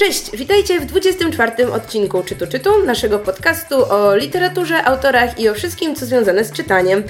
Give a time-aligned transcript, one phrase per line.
[0.00, 5.94] Cześć, witajcie w 24 odcinku Czytu Czytu, naszego podcastu o literaturze, autorach i o wszystkim,
[5.94, 7.02] co związane z czytaniem.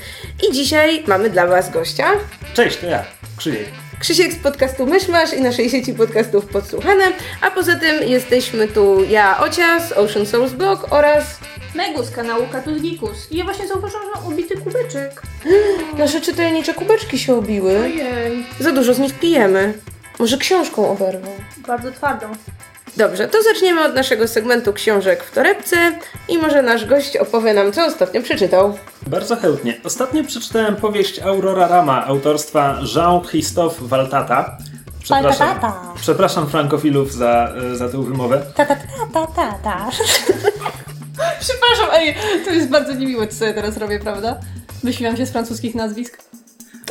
[0.48, 2.06] I dzisiaj mamy dla Was gościa.
[2.54, 3.04] Cześć, to ja,
[3.36, 3.66] Krzysiek.
[4.00, 7.04] Krzysiek z podcastu Myszmasz i naszej sieci podcastów Podsłuchane,
[7.40, 11.38] a poza tym jesteśmy tu ja, Ocia z Ocean Souls Blog oraz...
[11.74, 13.32] Megu z kanału Katus Gikus.
[13.32, 15.22] I ja właśnie zauważyłam, że ubity kubeczek.
[15.98, 17.78] Nasze czytelnicze kubeczki się obiły.
[17.78, 18.46] Ojej.
[18.60, 19.74] Za dużo z nich pijemy.
[20.18, 21.28] Może książką oberwą.
[21.66, 22.26] Bardzo twardą.
[22.96, 25.76] Dobrze, to zaczniemy od naszego segmentu książek w torebce
[26.28, 28.78] i może nasz gość opowie nam, co ostatnio przeczytał.
[29.06, 29.80] Bardzo chętnie.
[29.84, 34.58] Ostatnio przeczytałem powieść Aurora Rama autorstwa Jean-Christophe Valtata.
[35.02, 35.92] Przepraszam, Valtata.
[36.00, 38.42] przepraszam frankofilów za, za tę wymowę.
[38.54, 39.90] Ta, ta, ta, ta, ta, ta.
[41.40, 44.40] Przepraszam, ej, to jest bardzo niemiłe, co ja teraz robię, prawda?
[44.84, 46.18] Wyśmiałam się z francuskich nazwisk.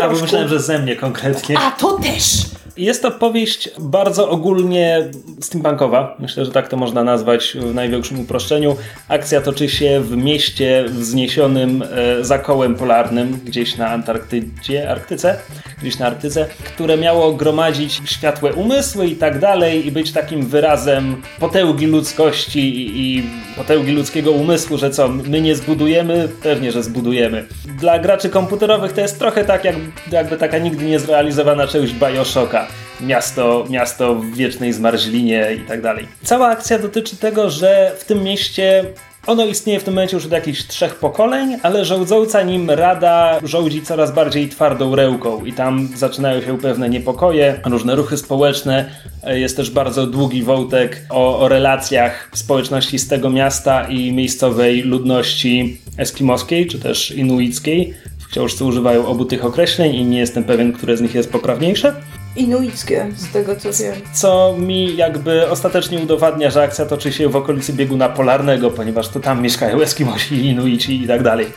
[0.04, 1.58] A, bo myślałem, że ze mnie konkretnie.
[1.59, 2.46] A to też!
[2.77, 5.10] Jest to powieść bardzo ogólnie
[5.41, 6.15] steampunkowa.
[6.20, 8.76] Myślę, że tak to można nazwać w największym uproszczeniu.
[9.07, 15.37] Akcja toczy się w mieście wzniesionym e, zakołem polarnym, gdzieś na Antarktydzie, Arktyce,
[15.82, 21.21] gdzieś na Arktyce, które miało gromadzić światłe umysły i tak dalej i być takim wyrazem
[21.40, 23.24] potęgi ludzkości i, i
[23.57, 26.30] potęgi ludzkiego umysłu, że co, my nie zbudujemy?
[26.43, 27.46] Pewnie, że zbudujemy.
[27.80, 29.76] Dla graczy komputerowych to jest trochę tak, jak,
[30.11, 32.67] jakby taka nigdy nie zrealizowana część Bioshocka
[33.01, 36.07] miasto, miasto w wiecznej zmarzlinie i tak dalej.
[36.23, 38.85] Cała akcja dotyczy tego, że w tym mieście
[39.27, 43.81] ono istnieje w tym momencie już od jakichś trzech pokoleń, ale rządząca nim rada rządzi
[43.81, 48.85] coraz bardziej twardą ręką i tam zaczynają się pewne niepokoje, różne ruchy społeczne.
[49.27, 55.81] Jest też bardzo długi wątek o, o relacjach społeczności z tego miasta i miejscowej ludności
[55.97, 57.93] eskimoskiej, czy też inuickiej.
[58.26, 61.95] W książce używają obu tych określeń i nie jestem pewien, które z nich jest poprawniejsze
[62.35, 63.93] Inuickie, z tego co wiem.
[64.13, 69.19] co mi jakby ostatecznie udowadnia, że akcja toczy się w okolicy bieguna polarnego, ponieważ to
[69.19, 71.47] tam mieszkają Eskimosi, Inuici i tak dalej.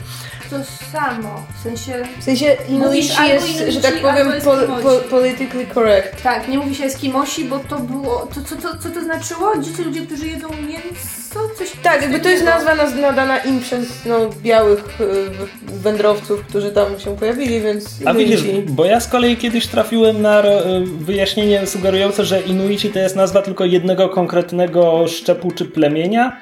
[0.49, 0.55] To
[0.91, 2.03] samo, w sensie...
[2.19, 4.83] W sensie Inuici jest, Inuici, że tak powiem, albo po, Eskimosi.
[4.83, 6.23] po, politically correct.
[6.23, 8.27] Tak, nie mówi się Eskimosi, bo to było...
[8.35, 9.57] To, co, to, co to znaczyło?
[9.57, 11.28] Dzicy ludzie, którzy jedzą mięso?
[11.57, 15.05] Coś Tak, jakby to jest nazwa naz- nadana im przez no, białych y,
[15.81, 18.35] wędrowców, którzy tam się pojawili, więc A Inuici.
[18.35, 20.61] widzisz, bo ja z kolei kiedyś trafiłem na ro-
[20.99, 26.41] wyjaśnienie sugerujące, że Inuici to jest nazwa tylko jednego konkretnego szczepu czy plemienia,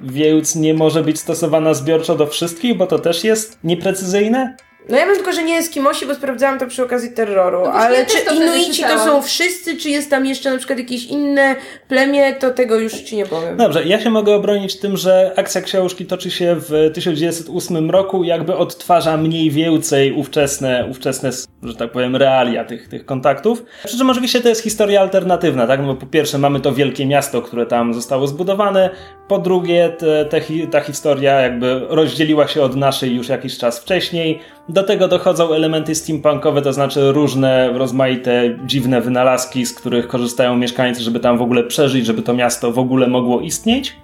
[0.00, 4.56] więc nie może być stosowana zbiorczo do wszystkich, bo to też jest nieprecyzyjne.
[4.88, 8.06] No ja wiem tylko, że nie Eskimosi, bo sprawdzałam to przy okazji terroru, właśnie ale
[8.06, 11.56] czy to Inuici to są wszyscy, czy jest tam jeszcze na przykład jakieś inne
[11.88, 13.56] plemię, to tego już ci nie powiem.
[13.56, 18.56] Dobrze, ja się mogę obronić tym, że akcja książki toczy się w 1908 roku, jakby
[18.56, 21.30] odtwarza mniej więcej ówczesne, ówczesne
[21.62, 23.64] że tak powiem, realia tych, tych kontaktów.
[23.84, 25.80] Przy czym oczywiście to jest historia alternatywna, tak?
[25.80, 28.90] No bo po pierwsze mamy to wielkie miasto, które tam zostało zbudowane,
[29.28, 34.38] po drugie te, te, ta historia jakby rozdzieliła się od naszej już jakiś czas wcześniej.
[34.68, 41.02] Do tego dochodzą elementy steampunkowe, to znaczy różne rozmaite dziwne wynalazki, z których korzystają mieszkańcy,
[41.02, 43.96] żeby tam w ogóle przeżyć, żeby to miasto w ogóle mogło istnieć.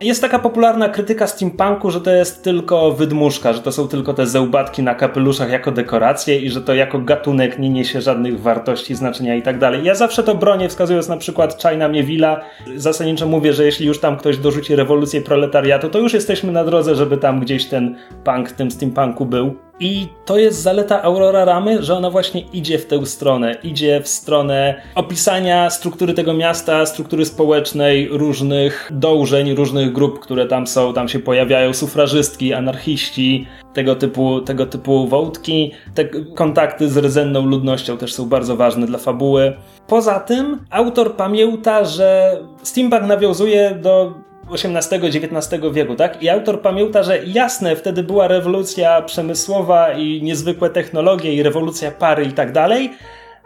[0.00, 4.26] Jest taka popularna krytyka steampunku, że to jest tylko wydmuszka, że to są tylko te
[4.26, 9.34] zełbatki na kapeluszach jako dekoracje i że to jako gatunek nie niesie żadnych wartości, znaczenia
[9.34, 9.84] i tak dalej.
[9.84, 12.36] Ja zawsze to bronię, wskazując na przykład China Mieville'a.
[12.76, 16.94] Zasadniczo mówię, że jeśli już tam ktoś dorzuci rewolucję proletariatu, to już jesteśmy na drodze,
[16.94, 19.54] żeby tam gdzieś ten punk w tym steampunku był.
[19.80, 23.56] I to jest zaleta Aurora Ramy, że ona właśnie idzie w tę stronę.
[23.62, 30.66] Idzie w stronę opisania struktury tego miasta, struktury społecznej, różnych dążeń, różnych grup, które tam
[30.66, 35.72] są, tam się pojawiają, sufrażystki, anarchiści, tego typu, tego typu wątki.
[35.94, 36.04] Te
[36.34, 39.52] kontakty z rdzenną ludnością też są bardzo ważne dla fabuły.
[39.86, 44.14] Poza tym autor pamięta, że steampunk nawiązuje do
[44.50, 46.22] XVIII-XIX wieku, tak?
[46.22, 52.24] I autor pamięta, że jasne, wtedy była rewolucja przemysłowa i niezwykłe technologie i rewolucja pary
[52.24, 52.92] i tak dalej,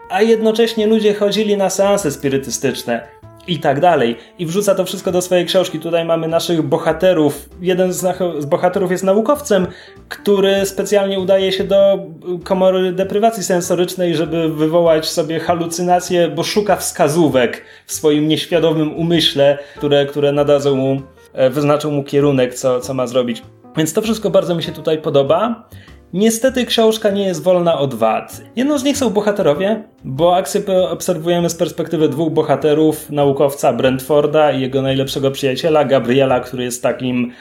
[0.09, 4.15] a jednocześnie ludzie chodzili na seanse spirytystyczne i tak dalej.
[4.39, 5.79] I wrzuca to wszystko do swojej książki.
[5.79, 7.49] Tutaj mamy naszych bohaterów.
[7.61, 9.67] Jeden z, z bohaterów jest naukowcem,
[10.09, 11.99] który specjalnie udaje się do
[12.43, 20.05] komory deprywacji sensorycznej, żeby wywołać sobie halucynacje, bo szuka wskazówek w swoim nieświadomym umyśle, które,
[20.05, 21.01] które nadadzą mu,
[21.33, 23.43] e, wyznaczą mu kierunek, co, co ma zrobić.
[23.77, 25.69] Więc to wszystko bardzo mi się tutaj podoba.
[26.13, 28.41] Niestety książka nie jest wolna od wad.
[28.55, 34.61] Jedną z nich są bohaterowie, bo akcję obserwujemy z perspektywy dwóch bohaterów, naukowca Brentforda i
[34.61, 37.31] jego najlepszego przyjaciela Gabriela, który jest takim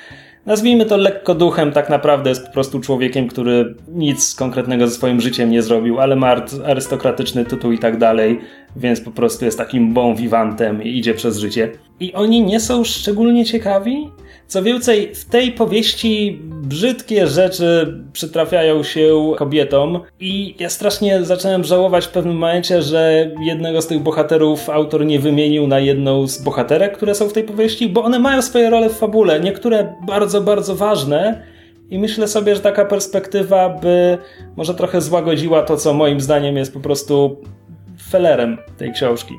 [0.47, 5.21] nazwijmy to lekko duchem, tak naprawdę jest po prostu człowiekiem, który nic konkretnego ze swoim
[5.21, 6.37] życiem nie zrobił, ale ma
[6.67, 8.41] arystokratyczny tytuł i tak dalej,
[8.77, 11.73] więc po prostu jest takim bon vivantem i idzie przez życie.
[12.01, 14.11] i oni nie są szczególnie ciekawi.
[14.49, 22.07] Co więcej, w tej powieści brzydkie rzeczy przytrafiają się kobietom i ja strasznie zacząłem żałować
[22.07, 26.97] w pewnym momencie, że jednego z tych bohaterów autor nie wymienił na jedną z bohaterek,
[26.97, 30.77] które są w tej powieści, bo one mają swoje role w fabule, niektóre bardzo, bardzo
[30.77, 31.43] ważne,
[31.91, 34.19] i myślę sobie, że taka perspektywa by
[34.57, 37.37] może trochę złagodziła to, co moim zdaniem jest po prostu
[38.11, 39.35] felerem tej książki.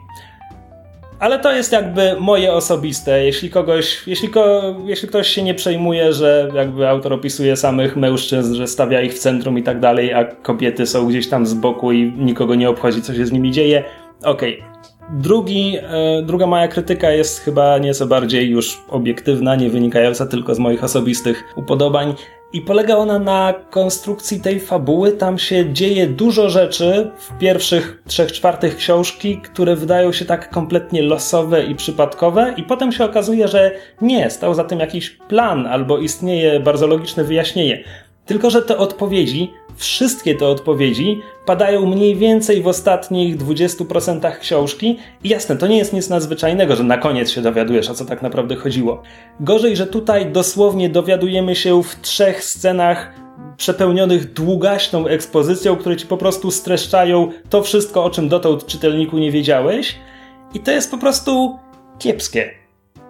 [1.20, 3.26] Ale to jest jakby moje osobiste.
[3.26, 8.56] Jeśli kogoś, jeśli, ko, jeśli ktoś się nie przejmuje, że jakby autor opisuje samych mężczyzn,
[8.56, 11.92] że stawia ich w centrum i tak dalej, a kobiety są gdzieś tam z boku
[11.92, 13.84] i nikogo nie obchodzi, co się z nimi dzieje,
[14.24, 14.60] okej.
[14.60, 14.70] Okay.
[15.14, 20.60] Drugi, e, druga moja krytyka jest chyba nieco bardziej już obiektywna, nie wynikająca tylko z
[20.60, 22.14] moich osobistych upodobań.
[22.54, 25.12] I polega ona na konstrukcji tej fabuły.
[25.12, 31.02] Tam się dzieje dużo rzeczy w pierwszych trzech czwartych książki, które wydają się tak kompletnie
[31.02, 35.98] losowe i przypadkowe, i potem się okazuje, że nie, stał za tym jakiś plan albo
[35.98, 37.84] istnieje bardzo logiczne wyjaśnienie.
[38.26, 45.00] Tylko, że te odpowiedzi, wszystkie te odpowiedzi, padają mniej więcej w ostatnich 20% książki.
[45.24, 48.22] I jasne, to nie jest nic nadzwyczajnego, że na koniec się dowiadujesz, o co tak
[48.22, 49.02] naprawdę chodziło.
[49.40, 53.14] Gorzej, że tutaj dosłownie dowiadujemy się w trzech scenach
[53.58, 59.32] przepełnionych długaśną ekspozycją, które ci po prostu streszczają to wszystko, o czym dotąd czytelniku nie
[59.32, 59.96] wiedziałeś.
[60.54, 61.60] I to jest po prostu
[62.00, 62.59] kiepskie.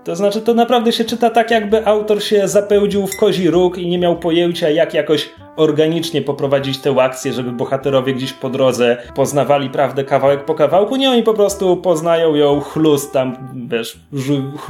[0.09, 3.87] To znaczy, to naprawdę się czyta tak, jakby autor się zapełdził w kozi róg i
[3.87, 9.69] nie miał pojęcia, jak jakoś organicznie poprowadzić tę akcję, żeby bohaterowie gdzieś po drodze poznawali
[9.69, 10.95] prawdę kawałek po kawałku.
[10.95, 13.99] Nie, oni po prostu poznają ją chlust tam, wiesz,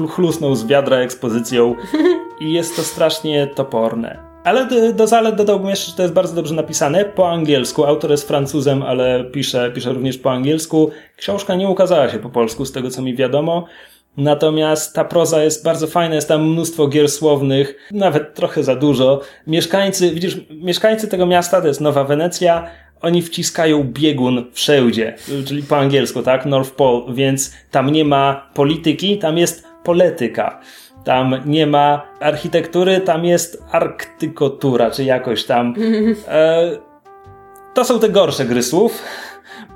[0.09, 1.75] chlusną z wiadra ekspozycją
[2.42, 4.19] i jest to strasznie toporne.
[4.44, 7.85] Ale do, do zalet dodałbym jeszcze, że to jest bardzo dobrze napisane po angielsku.
[7.85, 10.92] Autor jest Francuzem, ale pisze, pisze również po angielsku.
[11.18, 13.65] Książka nie ukazała się po polsku, z tego co mi wiadomo.
[14.19, 19.21] Natomiast ta proza jest bardzo fajna, jest tam mnóstwo gier słownych, nawet trochę za dużo.
[19.48, 22.68] Mieszkańcy, widzisz, mieszkańcy tego miasta, to jest Nowa Wenecja,
[23.01, 26.45] oni wciskają biegun wszędzie, czyli po angielsku, tak?
[26.45, 30.60] North Pole, więc tam nie ma polityki, tam jest poletyka.
[31.04, 35.74] Tam nie ma architektury, tam jest arktykotura, czy jakoś tam.
[36.27, 36.71] E,
[37.74, 39.04] to są te gorsze gry słów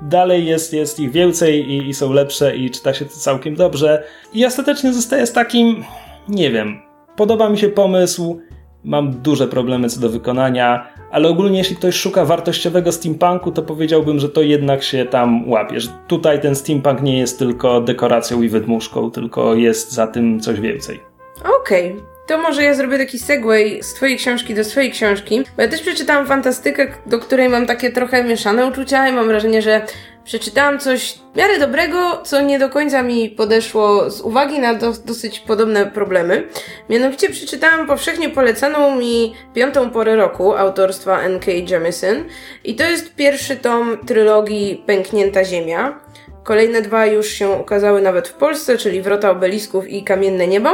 [0.08, 4.04] dalej jest, jest ich więcej i, i są lepsze i czyta się to całkiem dobrze.
[4.34, 5.84] I ostatecznie zostaje z takim,
[6.28, 6.80] nie wiem,
[7.16, 8.40] podoba mi się pomysł,
[8.84, 14.18] mam duże problemy co do wykonania, ale ogólnie jeśli ktoś szuka wartościowego steampunku, to powiedziałbym,
[14.18, 15.80] że to jednak się tam łapie.
[15.80, 20.60] Że tutaj ten steampunk nie jest tylko dekoracją i wydmuszką, tylko jest za tym coś
[20.60, 21.00] więcej.
[21.60, 22.13] Okej, okay.
[22.26, 25.80] To może ja zrobię taki segway z twojej książki do swojej książki, bo ja też
[25.80, 29.86] przeczytałam fantastykę, do której mam takie trochę mieszane uczucia i mam wrażenie, że
[30.24, 34.92] przeczytałam coś w miarę dobrego, co nie do końca mi podeszło z uwagi na do,
[35.04, 36.48] dosyć podobne problemy.
[36.90, 41.50] Mianowicie przeczytałam powszechnie polecaną mi Piątą Porę Roku autorstwa N.K.
[41.52, 42.24] Jemisin
[42.64, 46.00] i to jest pierwszy tom trylogii Pęknięta Ziemia.
[46.44, 50.70] Kolejne dwa już się ukazały nawet w Polsce, czyli Wrota Obelisków i Kamienne Niebo.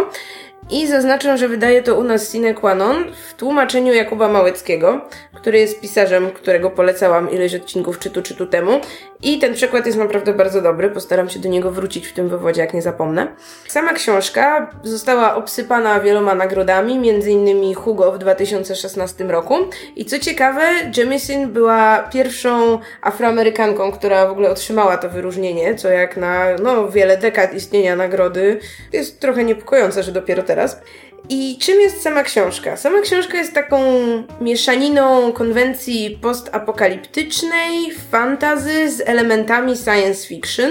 [0.70, 5.00] I zaznaczę, że wydaje to u nas sine qua non w tłumaczeniu Jakuba Małeckiego,
[5.34, 8.80] który jest pisarzem, którego polecałam ileś odcinków czytu czytu temu.
[9.22, 12.60] I ten przykład jest naprawdę bardzo dobry, postaram się do niego wrócić w tym wywodzie,
[12.60, 13.26] jak nie zapomnę.
[13.68, 17.74] Sama książka została obsypana wieloma nagrodami, m.in.
[17.74, 19.54] Hugo w 2016 roku.
[19.96, 20.62] I co ciekawe,
[20.96, 27.16] Jemisin była pierwszą afroamerykanką, która w ogóle otrzymała to wyróżnienie, co jak na no, wiele
[27.16, 28.60] dekad istnienia nagrody
[28.92, 30.80] jest trochę niepokojące, że dopiero teraz.
[31.28, 32.76] I czym jest sama książka?
[32.76, 33.80] Sama książka jest taką
[34.40, 40.70] mieszaniną konwencji postapokaliptycznej, fantazy z elementami science fiction.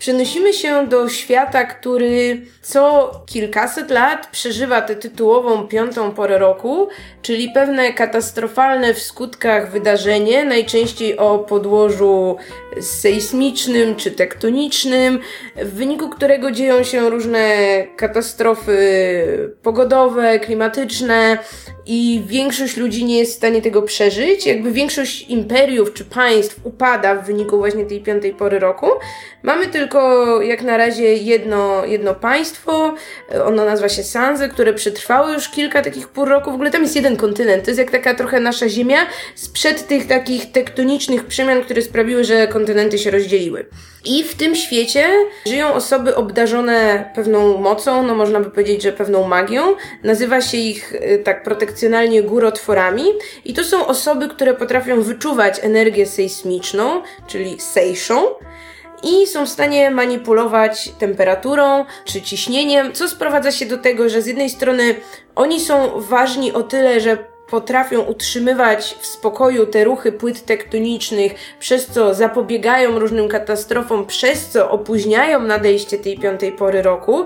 [0.00, 6.88] Przenosimy się do świata, który co kilkaset lat przeżywa tę tytułową piątą porę roku,
[7.22, 12.36] czyli pewne katastrofalne w skutkach wydarzenie, najczęściej o podłożu
[12.80, 15.20] sejsmicznym czy tektonicznym,
[15.56, 17.48] w wyniku którego dzieją się różne
[17.96, 18.76] katastrofy
[19.62, 21.38] pogodowe, klimatyczne
[21.86, 24.46] i większość ludzi nie jest w stanie tego przeżyć.
[24.46, 28.86] Jakby większość imperiów czy państw upada w wyniku właśnie tej piątej pory roku.
[29.42, 29.89] Mamy tylko
[30.42, 32.94] jak na razie jedno, jedno państwo,
[33.44, 36.50] ono nazywa się Sanze, które przetrwało już kilka takich pór roku.
[36.50, 40.06] W ogóle tam jest jeden kontynent, to jest jak taka trochę nasza Ziemia sprzed tych
[40.06, 43.66] takich tektonicznych przemian, które sprawiły, że kontynenty się rozdzieliły.
[44.04, 45.08] I w tym świecie
[45.46, 49.62] żyją osoby obdarzone pewną mocą, no można by powiedzieć, że pewną magią.
[50.04, 53.04] Nazywa się ich y, tak protekcjonalnie górotworami.
[53.44, 58.24] I to są osoby, które potrafią wyczuwać energię sejsmiczną, czyli sejszą
[59.02, 64.26] i są w stanie manipulować temperaturą czy ciśnieniem, co sprowadza się do tego, że z
[64.26, 64.94] jednej strony
[65.34, 71.86] oni są ważni o tyle, że potrafią utrzymywać w spokoju te ruchy płyt tektonicznych, przez
[71.86, 77.24] co zapobiegają różnym katastrofom, przez co opóźniają nadejście tej piątej pory roku,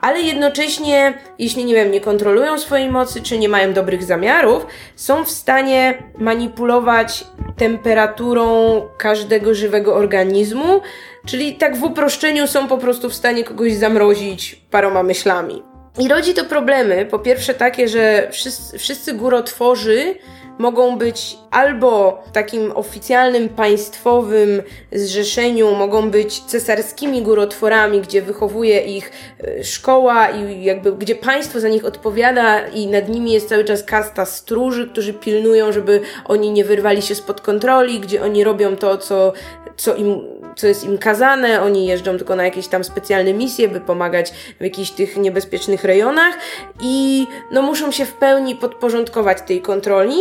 [0.00, 5.24] ale jednocześnie, jeśli nie wiem, nie kontrolują swojej mocy, czy nie mają dobrych zamiarów, są
[5.24, 7.24] w stanie manipulować
[7.56, 10.80] temperaturą każdego żywego organizmu,
[11.26, 15.71] czyli tak w uproszczeniu są po prostu w stanie kogoś zamrozić paroma myślami.
[15.98, 17.06] I rodzi to problemy.
[17.06, 20.14] Po pierwsze takie, że wszyscy, wszyscy górotworzy
[20.58, 29.12] mogą być albo w takim oficjalnym państwowym zrzeszeniu, mogą być cesarskimi górotworami, gdzie wychowuje ich
[29.40, 33.84] e, szkoła i jakby gdzie państwo za nich odpowiada i nad nimi jest cały czas
[33.84, 38.98] kasta stróży, którzy pilnują, żeby oni nie wyrwali się spod kontroli, gdzie oni robią to,
[38.98, 39.32] co,
[39.76, 40.20] co im
[40.56, 44.64] co jest im kazane, oni jeżdżą tylko na jakieś tam specjalne misje, by pomagać w
[44.64, 46.34] jakichś tych niebezpiecznych rejonach
[46.82, 50.16] i no muszą się w pełni podporządkować tej kontroli,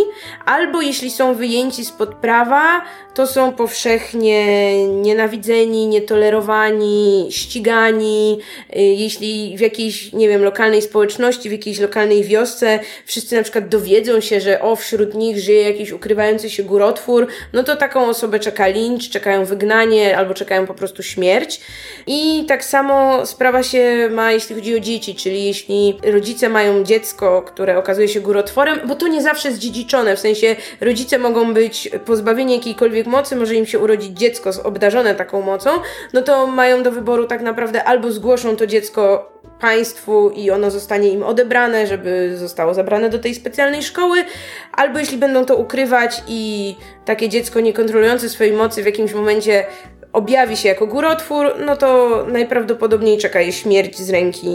[0.45, 2.81] albo jeśli są wyjęci spod prawa,
[3.13, 8.39] to są powszechnie nienawidzeni, nietolerowani, ścigani.
[8.75, 13.67] Y, jeśli w jakiejś, nie wiem, lokalnej społeczności, w jakiejś lokalnej wiosce wszyscy na przykład
[13.67, 18.39] dowiedzą się, że o, wśród nich żyje jakiś ukrywający się górotwór, no to taką osobę
[18.39, 21.61] czeka lincz, czekają wygnanie albo czekają po prostu śmierć.
[22.07, 27.41] I tak samo sprawa się ma, jeśli chodzi o dzieci, czyli jeśli rodzice mają dziecko,
[27.41, 31.89] które okazuje się górotworem, bo to nie zawsze jest dziedziczone, w sensie rodzice mogą być
[32.05, 35.69] pozbawieni jakiejkolwiek mocy, może im się urodzić dziecko obdarzone taką mocą,
[36.13, 39.30] no to mają do wyboru tak naprawdę albo zgłoszą to dziecko
[39.61, 44.23] państwu i ono zostanie im odebrane, żeby zostało zabrane do tej specjalnej szkoły,
[44.71, 46.75] albo jeśli będą to ukrywać i
[47.05, 49.65] takie dziecko niekontrolujące swojej mocy w jakimś momencie
[50.13, 54.47] objawi się jako górotwór, no to najprawdopodobniej czeka je śmierć z ręki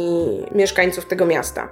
[0.53, 1.69] mieszkańców tego miasta.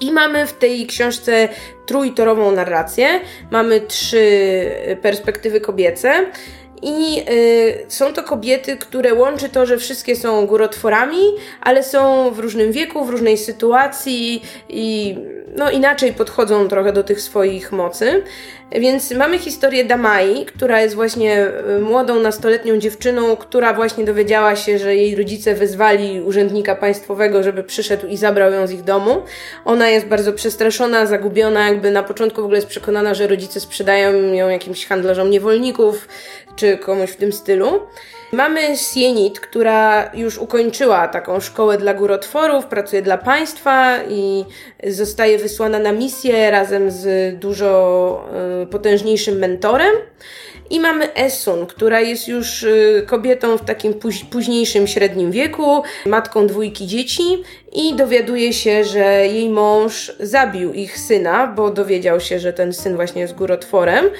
[0.00, 1.48] I mamy w tej książce
[1.86, 3.20] trójtorową narrację.
[3.50, 4.20] Mamy trzy
[5.02, 6.26] perspektywy kobiece.
[6.82, 11.22] I y, są to kobiety, które łączy to, że wszystkie są górotworami,
[11.60, 15.16] ale są w różnym wieku, w różnej sytuacji i
[15.56, 18.22] no, inaczej podchodzą trochę do tych swoich mocy.
[18.72, 24.78] Więc mamy historię Damai, która jest właśnie y, młodą, nastoletnią dziewczyną, która właśnie dowiedziała się,
[24.78, 29.22] że jej rodzice wezwali urzędnika państwowego, żeby przyszedł i zabrał ją z ich domu.
[29.64, 34.32] Ona jest bardzo przestraszona, zagubiona, jakby na początku w ogóle jest przekonana, że rodzice sprzedają
[34.32, 36.08] ją jakimś handlarzom niewolników
[36.56, 37.80] czy komuś w tym stylu.
[38.32, 44.44] Mamy Sienit, która już ukończyła taką szkołę dla górotworów, pracuje dla państwa i
[44.86, 48.24] zostaje wysłana na misję razem z dużo
[48.62, 49.92] y, potężniejszym mentorem.
[50.70, 53.94] I mamy Esun, która jest już y, kobietą w takim
[54.30, 57.22] późniejszym średnim wieku, matką dwójki dzieci
[57.72, 62.96] i dowiaduje się, że jej mąż zabił ich syna, bo dowiedział się, że ten syn
[62.96, 64.10] właśnie jest górotworem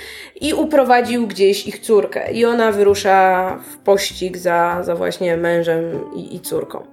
[0.41, 2.33] i uprowadził gdzieś ich córkę.
[2.33, 6.87] I ona wyrusza w pościg za, za właśnie mężem i, i córką.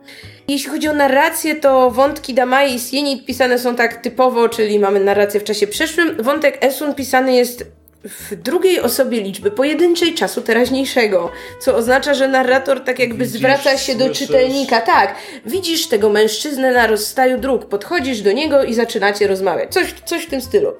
[0.47, 4.99] Jeśli chodzi o narrację, to wątki Damai i Sienit pisane są tak typowo, czyli mamy
[4.99, 6.23] narrację w czasie przeszłym.
[6.23, 7.65] Wątek Esun pisany jest
[8.03, 13.77] w drugiej osobie liczby pojedynczej czasu teraźniejszego, co oznacza, że narrator tak jakby widzisz, zwraca
[13.77, 14.81] się do czytelnika.
[14.81, 19.73] Tak, widzisz tego mężczyznę na rozstaju dróg, podchodzisz do niego i zaczynacie rozmawiać.
[19.73, 20.73] Coś, coś w tym stylu.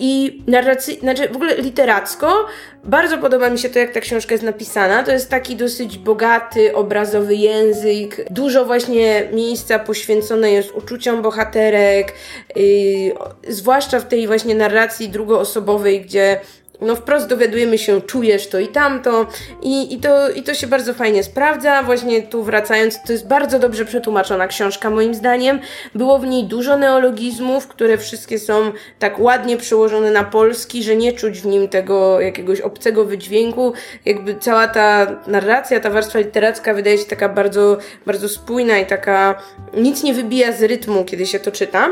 [0.00, 2.46] I narracji, znaczy w ogóle literacko
[2.84, 5.02] bardzo podoba mi się to, jak ta książka jest napisana.
[5.02, 8.26] To jest taki dosyć bogaty, obrazowy język.
[8.30, 12.12] Dużo właśnie miejsca poświęcone jest uczuciom bohaterek,
[12.56, 13.14] yy,
[13.48, 16.40] zwłaszcza w tej właśnie narracji drugoosobowej, gdzie
[16.80, 19.26] no wprost dowiadujemy się, czujesz to i tamto
[19.62, 21.82] i, i, to, i to się bardzo fajnie sprawdza.
[21.82, 25.60] Właśnie tu wracając, to jest bardzo dobrze przetłumaczona książka moim zdaniem.
[25.94, 31.12] Było w niej dużo neologizmów, które wszystkie są tak ładnie przełożone na polski, że nie
[31.12, 33.72] czuć w nim tego jakiegoś obcego wydźwięku.
[34.04, 39.42] Jakby cała ta narracja, ta warstwa literacka wydaje się taka bardzo, bardzo spójna i taka
[39.74, 41.90] nic nie wybija z rytmu, kiedy się to czyta.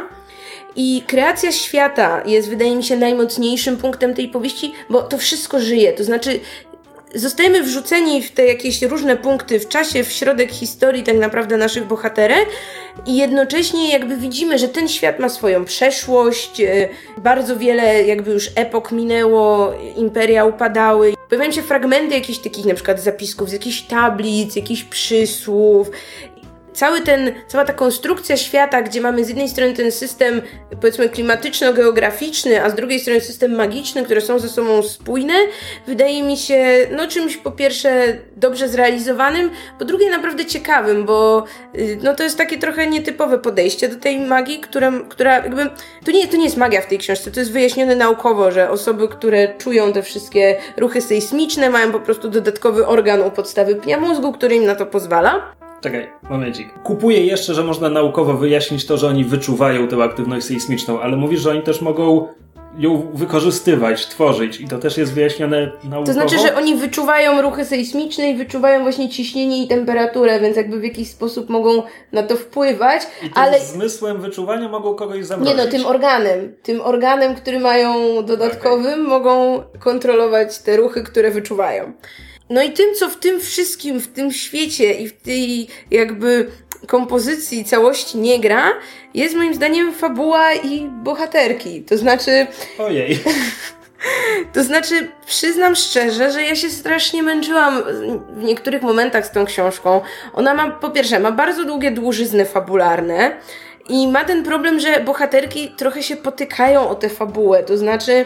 [0.76, 5.92] I kreacja świata jest, wydaje mi się, najmocniejszym punktem tej powieści, bo to wszystko żyje.
[5.92, 6.40] To znaczy,
[7.14, 11.86] zostajemy wrzuceni w te jakieś różne punkty w czasie, w środek historii tak naprawdę naszych
[11.86, 12.48] bohaterek
[13.06, 18.50] i jednocześnie jakby widzimy, że ten świat ma swoją przeszłość, e, bardzo wiele jakby już
[18.54, 21.14] epok minęło, imperia upadały.
[21.28, 25.90] Pojawiają się fragmenty jakichś takich na przykład zapisków z jakichś tablic, jakichś przysłów
[26.74, 30.42] cały ten, cała ta konstrukcja świata, gdzie mamy z jednej strony ten system,
[30.80, 35.34] powiedzmy, klimatyczno-geograficzny, a z drugiej strony system magiczny, które są ze sobą spójne,
[35.86, 41.98] wydaje mi się, no czymś po pierwsze dobrze zrealizowanym, po drugie naprawdę ciekawym, bo y,
[42.02, 45.70] no to jest takie trochę nietypowe podejście do tej magii, która, która jakby,
[46.04, 49.08] to nie, to nie jest magia w tej książce, to jest wyjaśnione naukowo, że osoby,
[49.08, 54.32] które czują te wszystkie ruchy sejsmiczne, mają po prostu dodatkowy organ u podstawy pnia mózgu,
[54.32, 55.63] który im na to pozwala.
[55.84, 56.68] Czekaj, momencik.
[56.82, 61.40] Kupuję jeszcze, że można naukowo wyjaśnić to, że oni wyczuwają tę aktywność sejsmiczną, ale mówisz,
[61.40, 62.28] że oni też mogą
[62.78, 66.06] ją wykorzystywać, tworzyć i to też jest wyjaśnione naukowo?
[66.06, 70.80] To znaczy, że oni wyczuwają ruchy sejsmiczne i wyczuwają właśnie ciśnienie i temperaturę, więc jakby
[70.80, 73.60] w jakiś sposób mogą na to wpływać, I tym ale...
[73.60, 75.56] zmysłem wyczuwania mogą kogoś zamrozić.
[75.56, 76.54] Nie no, tym organem.
[76.62, 81.92] Tym organem, który mają dodatkowym, mogą kontrolować te ruchy, które wyczuwają.
[82.54, 86.50] No i tym, co w tym wszystkim, w tym świecie i w tej jakby
[86.86, 88.72] kompozycji całości nie gra,
[89.14, 91.82] jest moim zdaniem fabuła i bohaterki.
[91.82, 92.46] To znaczy,
[92.78, 93.18] Ojej.
[94.52, 97.82] to znaczy, przyznam szczerze, że ja się strasznie męczyłam
[98.36, 100.00] w niektórych momentach z tą książką.
[100.32, 103.36] Ona ma, po pierwsze, ma bardzo długie dłużyzny fabularne
[103.88, 107.62] i ma ten problem, że bohaterki trochę się potykają o tę fabułę.
[107.62, 108.24] To znaczy,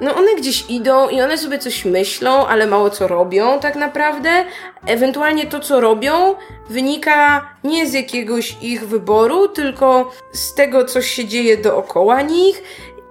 [0.00, 4.44] no one gdzieś idą i one sobie coś myślą, ale mało co robią tak naprawdę.
[4.86, 6.34] Ewentualnie to, co robią,
[6.70, 12.62] wynika nie z jakiegoś ich wyboru, tylko z tego, co się dzieje dookoła nich.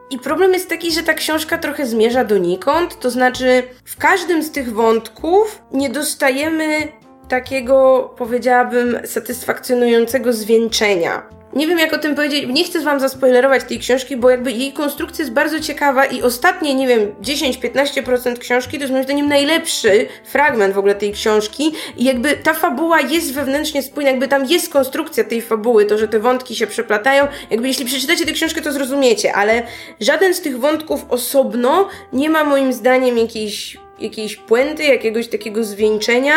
[0.10, 4.52] I problem jest taki, że ta książka trochę zmierza donikąd, to znaczy w każdym z
[4.52, 6.88] tych wątków nie dostajemy
[7.30, 11.24] takiego, powiedziałabym, satysfakcjonującego zwieńczenia.
[11.56, 12.46] Nie wiem, jak o tym powiedzieć.
[12.50, 16.76] Nie chcę wam zaspoilerować tej książki, bo jakby jej konstrukcja jest bardzo ciekawa i ostatnie,
[16.76, 22.04] nie wiem, 10-15% książki to jest moim zdaniem najlepszy fragment w ogóle tej książki i
[22.04, 26.20] jakby ta fabuła jest wewnętrznie spójna, jakby tam jest konstrukcja tej fabuły, to, że te
[26.20, 27.28] wątki się przeplatają.
[27.50, 29.64] Jakby jeśli przeczytacie tę książkę, to zrozumiecie, ale
[30.00, 36.34] żaden z tych wątków osobno nie ma moim zdaniem jakiejś jakiejś puenty, jakiegoś takiego zwieńczenia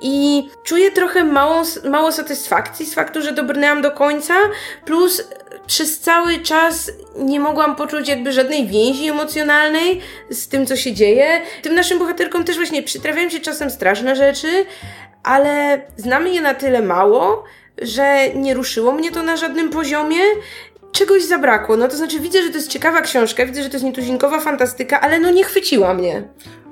[0.00, 4.34] i czuję trochę mało, mało satysfakcji z faktu, że dobrnęłam do końca,
[4.84, 5.22] plus
[5.66, 10.00] przez cały czas nie mogłam poczuć jakby żadnej więzi emocjonalnej
[10.30, 11.42] z tym, co się dzieje.
[11.62, 14.66] Tym naszym bohaterkom też właśnie przytrafiają się czasem straszne rzeczy,
[15.22, 17.44] ale znamy je na tyle mało,
[17.82, 20.20] że nie ruszyło mnie to na żadnym poziomie
[20.94, 21.76] czegoś zabrakło.
[21.76, 25.00] No to znaczy widzę, że to jest ciekawa książka, widzę, że to jest nietuzinkowa fantastyka,
[25.00, 26.22] ale no nie chwyciła mnie.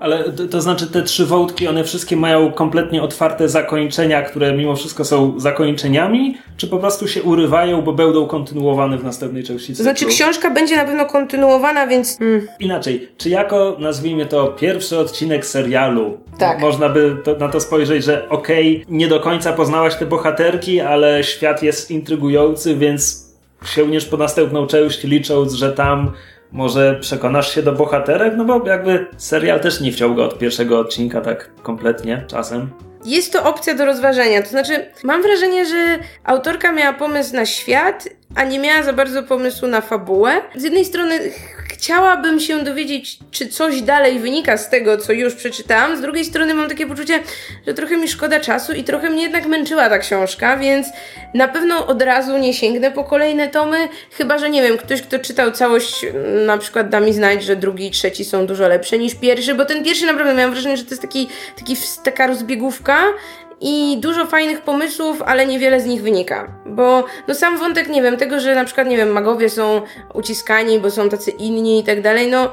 [0.00, 4.76] Ale to, to znaczy te trzy wątki, one wszystkie mają kompletnie otwarte zakończenia, które mimo
[4.76, 9.76] wszystko są zakończeniami, czy po prostu się urywają, bo będą kontynuowane w następnej części To
[9.76, 9.82] cyklu?
[9.82, 12.20] znaczy książka będzie na pewno kontynuowana, więc...
[12.20, 16.60] Mm, Inaczej, czy jako, nazwijmy to, pierwszy odcinek serialu, Tak.
[16.60, 21.24] można by to, na to spojrzeć, że okej, nie do końca poznałaś te bohaterki, ale
[21.24, 23.31] świat jest intrygujący, więc
[23.64, 26.12] sięgniesz po następną część, licząc, że tam
[26.52, 30.78] może przekonasz się do bohaterek, no bo jakby serial też nie wciął go od pierwszego
[30.78, 32.70] odcinka tak kompletnie czasem.
[33.04, 34.42] Jest to opcja do rozważenia.
[34.42, 39.22] To znaczy, mam wrażenie, że autorka miała pomysł na świat, a nie miała za bardzo
[39.22, 40.42] pomysłu na fabułę.
[40.56, 41.18] Z jednej strony
[41.82, 45.96] chciałabym się dowiedzieć, czy coś dalej wynika z tego, co już przeczytałam.
[45.96, 47.20] Z drugiej strony mam takie poczucie,
[47.66, 50.86] że trochę mi szkoda czasu i trochę mnie jednak męczyła ta książka, więc
[51.34, 55.18] na pewno od razu nie sięgnę po kolejne tomy, chyba że nie wiem, ktoś, kto
[55.18, 58.98] czytał całość, mm, na przykład da mi znać, że drugi i trzeci są dużo lepsze
[58.98, 63.04] niż pierwszy, bo ten pierwszy naprawdę miałam wrażenie, że to jest taki, taki, taka rozbiegówka
[63.62, 66.48] i dużo fajnych pomysłów, ale niewiele z nich wynika.
[66.66, 69.82] Bo no sam wątek, nie wiem, tego, że na przykład, nie wiem, magowie są
[70.14, 72.52] uciskani, bo są tacy inni i tak dalej, no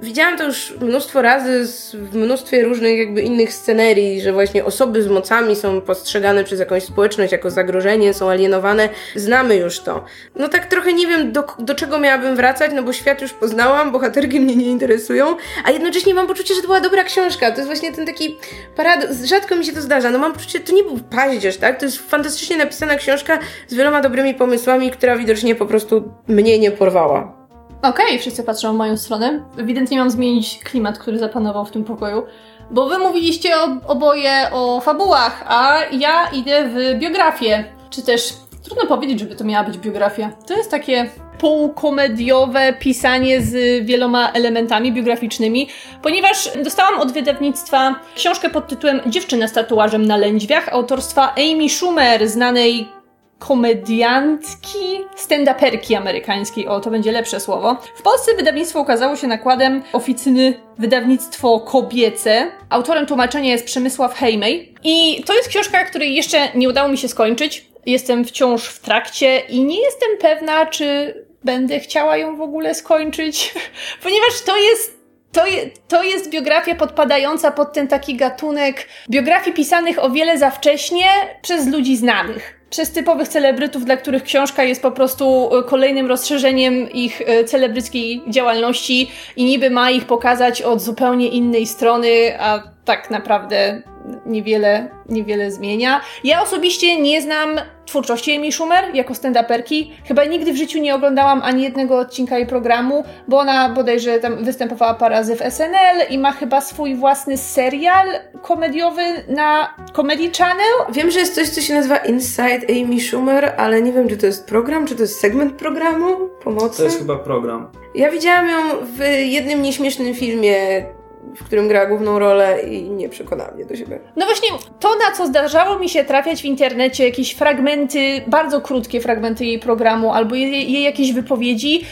[0.00, 5.06] widziałam to już mnóstwo razy w mnóstwie różnych jakby innych scenerii, że właśnie osoby z
[5.06, 8.88] mocami są postrzegane przez jakąś społeczność jako zagrożenie, są alienowane.
[9.14, 10.04] Znamy już to.
[10.36, 13.92] No tak trochę nie wiem, do, do czego miałabym wracać, no bo świat już poznałam,
[13.92, 17.50] bohaterki mnie nie interesują, a jednocześnie mam poczucie, że to była dobra książka.
[17.50, 18.36] To jest właśnie ten taki
[18.76, 19.24] paradoks.
[19.24, 20.10] Rzadko mi się to zdarza.
[20.10, 21.78] No mam poczucie, to nie był paździerz, tak?
[21.78, 26.70] To jest fantastycznie napisana książka z wieloma dobrymi pomysłami, która widocznie po prostu mnie nie
[26.70, 27.45] porwała.
[27.82, 29.44] Okej, wszyscy patrzą w moją stronę.
[29.58, 32.22] Ewidentnie mam zmienić klimat, który zapanował w tym pokoju.
[32.70, 33.54] Bo wy mówiliście
[33.86, 37.64] oboje o fabułach, a ja idę w biografię.
[37.90, 38.32] Czy też
[38.64, 40.30] trudno powiedzieć, żeby to miała być biografia.
[40.46, 45.68] To jest takie półkomediowe pisanie z wieloma elementami biograficznymi,
[46.02, 52.28] ponieważ dostałam od wydawnictwa książkę pod tytułem Dziewczyna z tatuażem na lędźwiach autorstwa Amy Schumer,
[52.28, 52.95] znanej
[53.38, 57.76] komediantki, stand-uperki amerykańskiej, o to będzie lepsze słowo.
[57.96, 62.50] W Polsce wydawnictwo ukazało się nakładem oficyny wydawnictwo kobiece.
[62.70, 67.08] Autorem tłumaczenia jest Przemysław Hejmej i to jest książka, której jeszcze nie udało mi się
[67.08, 67.66] skończyć.
[67.86, 73.54] jestem wciąż w trakcie i nie jestem pewna, czy będę chciała ją w ogóle skończyć,
[74.02, 74.96] ponieważ to jest
[75.32, 80.50] to, je, to jest biografia podpadająca pod ten taki gatunek biografii pisanych o wiele za
[80.50, 81.06] wcześnie
[81.42, 82.60] przez ludzi znanych.
[82.70, 88.22] Przez typowych celebrytów, dla których książka jest po prostu e, kolejnym rozszerzeniem ich e, celebryckiej
[88.28, 93.82] działalności i niby ma ich pokazać od zupełnie innej strony, a tak naprawdę
[94.26, 96.00] niewiele, niewiele zmienia.
[96.24, 99.90] Ja osobiście nie znam twórczości Amy Schumer jako stand-uperki.
[100.08, 104.44] Chyba nigdy w życiu nie oglądałam ani jednego odcinka jej programu, bo ona bodajże tam
[104.44, 108.08] występowała parę razy w SNL i ma chyba swój własny serial
[108.42, 110.92] komediowy na Comedy Channel.
[110.92, 114.26] Wiem, że jest coś, co się nazywa Inside Amy Schumer, ale nie wiem, czy to
[114.26, 116.76] jest program, czy to jest segment programu pomocy.
[116.76, 117.68] To jest chyba program.
[117.94, 118.56] Ja widziałam ją
[118.96, 120.86] w jednym nieśmiesznym filmie
[121.34, 123.98] w którym gra główną rolę i nie przekona mnie do siebie.
[124.16, 124.48] No właśnie,
[124.80, 129.58] to na co zdarzało mi się trafiać w internecie, jakieś fragmenty, bardzo krótkie fragmenty jej
[129.58, 131.84] programu albo jej, jej jakieś wypowiedzi,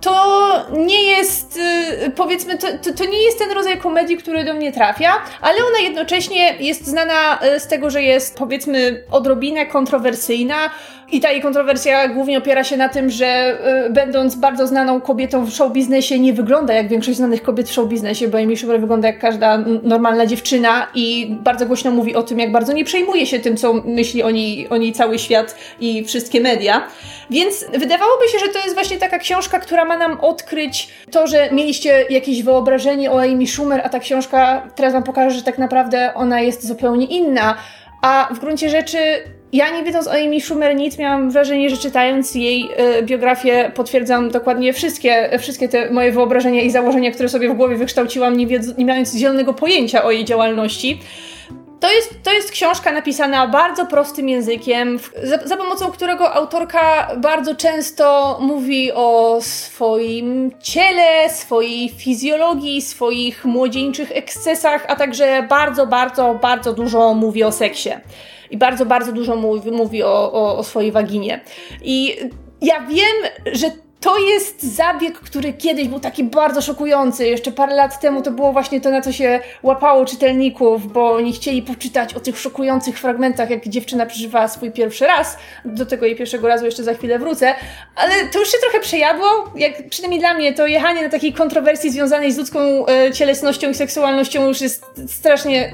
[0.00, 1.58] to nie jest,
[2.06, 5.58] y, powiedzmy, to, to, to, nie jest ten rodzaj komedii, który do mnie trafia, ale
[5.58, 10.70] ona jednocześnie jest znana y, z tego, że jest, powiedzmy, odrobinę kontrowersyjna.
[11.12, 15.44] I ta jej kontrowersja głównie opiera się na tym, że y, będąc bardzo znaną kobietą
[15.44, 18.80] w show biznesie, nie wygląda jak większość znanych kobiet w show biznesie, bo Amy Schumer
[18.80, 23.26] wygląda jak każda normalna dziewczyna i bardzo głośno mówi o tym, jak bardzo nie przejmuje
[23.26, 26.86] się tym, co myśli o niej, o niej cały świat i wszystkie media.
[27.30, 31.48] Więc wydawałoby się, że to jest właśnie taka książka, która ma nam odkryć to, że
[31.52, 36.14] mieliście jakieś wyobrażenie o Amy Schumer, a ta książka teraz wam pokaże, że tak naprawdę
[36.14, 37.56] ona jest zupełnie inna.
[38.02, 38.98] A w gruncie rzeczy
[39.52, 44.30] ja nie wiedząc o Amy Schumer nic, miałam wrażenie, że czytając jej y, biografię potwierdzam
[44.30, 48.78] dokładnie wszystkie, wszystkie te moje wyobrażenia i założenia, które sobie w głowie wykształciłam, nie, wiedz,
[48.78, 51.00] nie mając zielonego pojęcia o jej działalności.
[51.80, 57.54] To jest, to jest książka napisana bardzo prostym językiem, za, za, pomocą którego autorka bardzo
[57.54, 66.72] często mówi o swoim ciele, swojej fizjologii, swoich młodzieńczych ekscesach, a także bardzo, bardzo, bardzo
[66.72, 67.90] dużo mówi o seksie.
[68.50, 71.40] I bardzo, bardzo dużo mówi, mówi o, o, o swojej waginie.
[71.82, 72.16] I
[72.60, 77.26] ja wiem, że to jest zabieg, który kiedyś był taki bardzo szokujący.
[77.26, 81.32] Jeszcze parę lat temu to było właśnie to, na co się łapało czytelników, bo oni
[81.32, 85.36] chcieli poczytać o tych szokujących fragmentach, jak dziewczyna przeżywała swój pierwszy raz.
[85.64, 87.54] Do tego jej pierwszego razu jeszcze za chwilę wrócę.
[87.96, 89.26] Ale to już się trochę przejadło.
[89.54, 93.74] Jak, przynajmniej dla mnie to jechanie na takiej kontrowersji związanej z ludzką e, cielesnością i
[93.74, 95.72] seksualnością już jest strasznie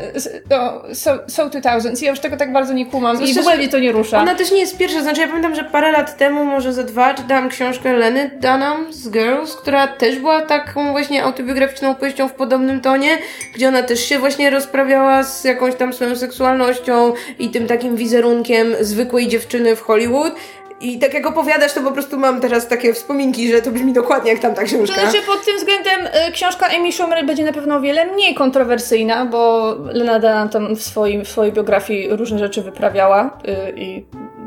[0.50, 2.04] e, so, so 2000.
[2.04, 4.20] Ja już tego tak bardzo nie kumam Zresztą, i w ogóle mnie to nie rusza.
[4.20, 5.02] Ona też nie jest pierwsza.
[5.02, 8.92] Znaczy ja pamiętam, że parę lat temu, może ze dwa, czytałam książkę Leny Leny Dunham
[8.92, 13.18] z Girls, która też była taką właśnie autobiograficzną opowieścią w podobnym tonie,
[13.54, 18.74] gdzie ona też się właśnie rozprawiała z jakąś tam swoją seksualnością i tym takim wizerunkiem
[18.80, 20.32] zwykłej dziewczyny w Hollywood.
[20.80, 24.32] I tak jak opowiadasz, to po prostu mam teraz takie wspominki, że to brzmi dokładnie
[24.32, 24.94] jak tamta książka.
[24.94, 28.34] To znaczy pod tym względem y, książka Amy Schumer będzie na pewno o wiele mniej
[28.34, 34.04] kontrowersyjna, bo Lena Dunham tam w, swoim, w swojej biografii różne rzeczy wyprawiała y, i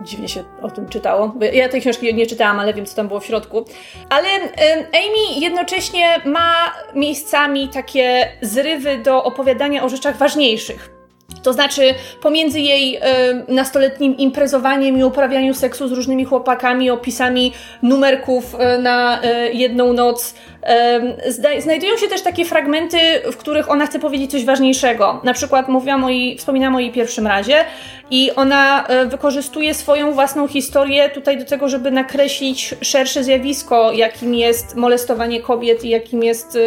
[0.10, 1.34] dziwnie się o tym czytało.
[1.54, 3.66] Ja tej książki nie czytałam, ale wiem, co tam było w środku.
[4.10, 4.28] Ale
[4.92, 11.00] Amy jednocześnie ma miejscami takie zrywy do opowiadania o rzeczach ważniejszych.
[11.44, 13.00] To znaczy, pomiędzy jej y,
[13.48, 20.36] nastoletnim imprezowaniem i uprawianiu seksu z różnymi chłopakami, opisami numerków y, na y, jedną noc,
[21.60, 22.98] znajdują się też takie fragmenty,
[23.32, 25.22] w których ona chce powiedzieć coś ważniejszego.
[25.24, 27.56] Na przykład mówiłam o jej, wspominałam o jej pierwszym razie
[28.12, 34.76] i ona wykorzystuje swoją własną historię tutaj do tego, żeby nakreślić szersze zjawisko, jakim jest
[34.76, 36.58] molestowanie kobiet i jakim jest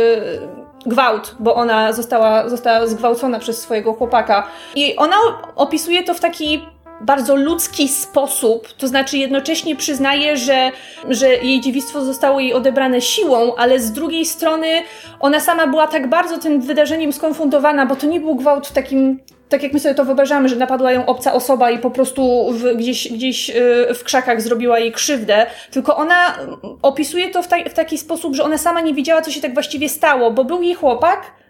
[0.87, 4.47] gwałt, bo ona została, została zgwałcona przez swojego chłopaka.
[4.75, 5.17] I ona
[5.57, 6.63] opisuje to w taki
[7.01, 10.71] bardzo ludzki sposób, to znaczy jednocześnie przyznaje, że,
[11.09, 14.83] że jej dziewictwo zostało jej odebrane siłą, ale z drugiej strony
[15.21, 19.19] ona sama była tak bardzo tym wydarzeniem skonfundowana, bo to nie był gwałt w takim
[19.53, 22.77] tak jak my sobie to wyobrażamy, że napadła ją obca osoba i po prostu w,
[22.77, 26.39] gdzieś, gdzieś y, w krzakach zrobiła jej krzywdę, tylko ona
[26.83, 29.55] opisuje to w, ta, w taki sposób, że ona sama nie wiedziała, co się tak
[29.55, 31.42] właściwie stało, bo był jej chłopak,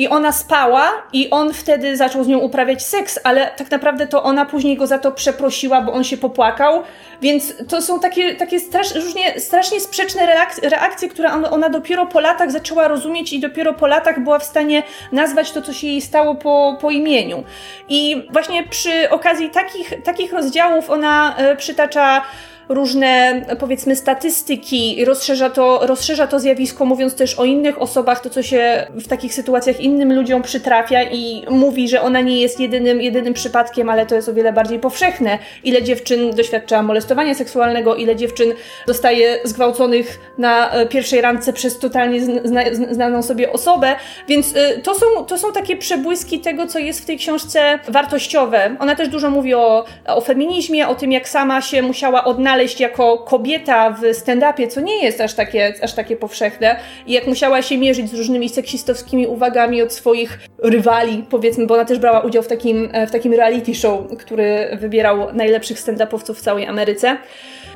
[0.00, 4.22] i ona spała i on wtedy zaczął z nią uprawiać seks, ale tak naprawdę to
[4.22, 6.82] ona później go za to przeprosiła, bo on się popłakał,
[7.22, 12.20] więc to są takie, takie strasz, różnie, strasznie sprzeczne reakcje, reakcje które ona, dopiero po
[12.20, 14.82] latach zaczęła rozumieć i dopiero po latach była w stanie
[15.12, 17.44] nazwać to, co się jej stało po, po imieniu.
[17.88, 22.22] I właśnie przy okazji takich, takich rozdziałów ona e, przytacza
[22.70, 28.42] różne, powiedzmy, statystyki, rozszerza to, rozszerza to zjawisko, mówiąc też o innych osobach, to co
[28.42, 33.34] się w takich sytuacjach innym ludziom przytrafia i mówi, że ona nie jest jedynym, jedynym
[33.34, 35.38] przypadkiem, ale to jest o wiele bardziej powszechne.
[35.64, 38.52] Ile dziewczyn doświadcza molestowania seksualnego, ile dziewczyn
[38.86, 43.94] zostaje zgwałconych na e, pierwszej randce przez totalnie zna, znaną sobie osobę,
[44.28, 48.76] więc e, to są, to są takie przebłyski tego, co jest w tej książce wartościowe.
[48.78, 53.18] Ona też dużo mówi o, o feminizmie, o tym, jak sama się musiała odnaleźć jako
[53.18, 57.78] kobieta w stand-upie, co nie jest aż takie, aż takie powszechne, i jak musiała się
[57.78, 62.46] mierzyć z różnymi seksistowskimi uwagami od swoich rywali, powiedzmy, bo ona też brała udział w
[62.46, 67.16] takim, e, w takim reality show, który wybierał najlepszych stand-upowców w całej Ameryce.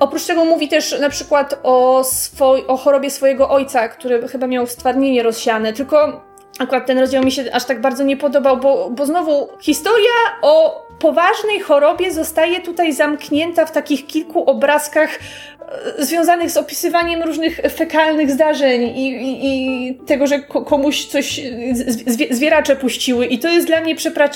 [0.00, 4.66] Oprócz tego mówi też na przykład o, swoj, o chorobie swojego ojca, który chyba miał
[4.66, 6.20] stwardnienie rozsiane, tylko
[6.58, 10.84] akurat ten rozdział mi się aż tak bardzo nie podobał, bo, bo znowu historia o
[10.98, 15.18] poważnej chorobie zostaje tutaj zamknięta w takich kilku obrazkach
[15.98, 21.40] związanych z opisywaniem różnych fekalnych zdarzeń i, i, i tego, że komuś coś
[22.30, 23.26] zwieracze puściły.
[23.26, 23.94] I to jest dla mnie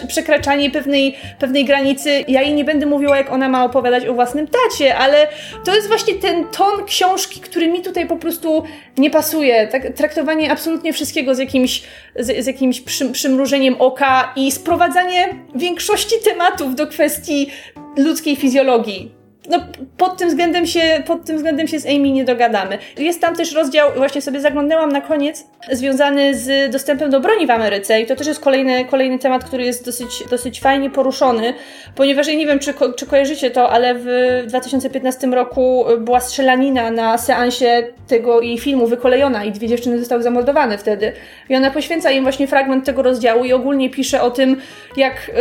[0.09, 2.25] przekraczanie pewnej, pewnej granicy.
[2.29, 5.29] Ja jej nie będę mówiła, jak ona ma opowiadać o własnym tacie, ale
[5.65, 8.63] to jest właśnie ten ton książki, który mi tutaj po prostu
[8.99, 9.69] nie pasuje.
[9.69, 11.83] Tak, traktowanie absolutnie wszystkiego z jakimś,
[12.17, 17.51] z, z jakimś przy, przymrużeniem oka i sprowadzanie większości tematów do kwestii
[17.97, 19.18] ludzkiej fizjologii
[19.49, 19.59] no,
[19.97, 22.79] pod tym względem się, pod tym względem się z Amy nie dogadamy.
[22.99, 27.51] Jest tam też rozdział, właśnie sobie zaglądnęłam na koniec, związany z dostępem do broni w
[27.51, 31.55] Ameryce i to też jest kolejny, kolejny temat, który jest dosyć, dosyć fajnie poruszony,
[31.95, 34.07] ponieważ ja nie wiem, czy, ko czy kojarzycie to, ale w
[34.47, 40.79] 2015 roku była strzelanina na seansie tego jej filmu Wykolejona i dwie dziewczyny zostały zamordowane
[40.79, 41.13] wtedy.
[41.49, 44.57] I ona poświęca im właśnie fragment tego rozdziału i ogólnie pisze o tym,
[44.97, 45.33] jak y,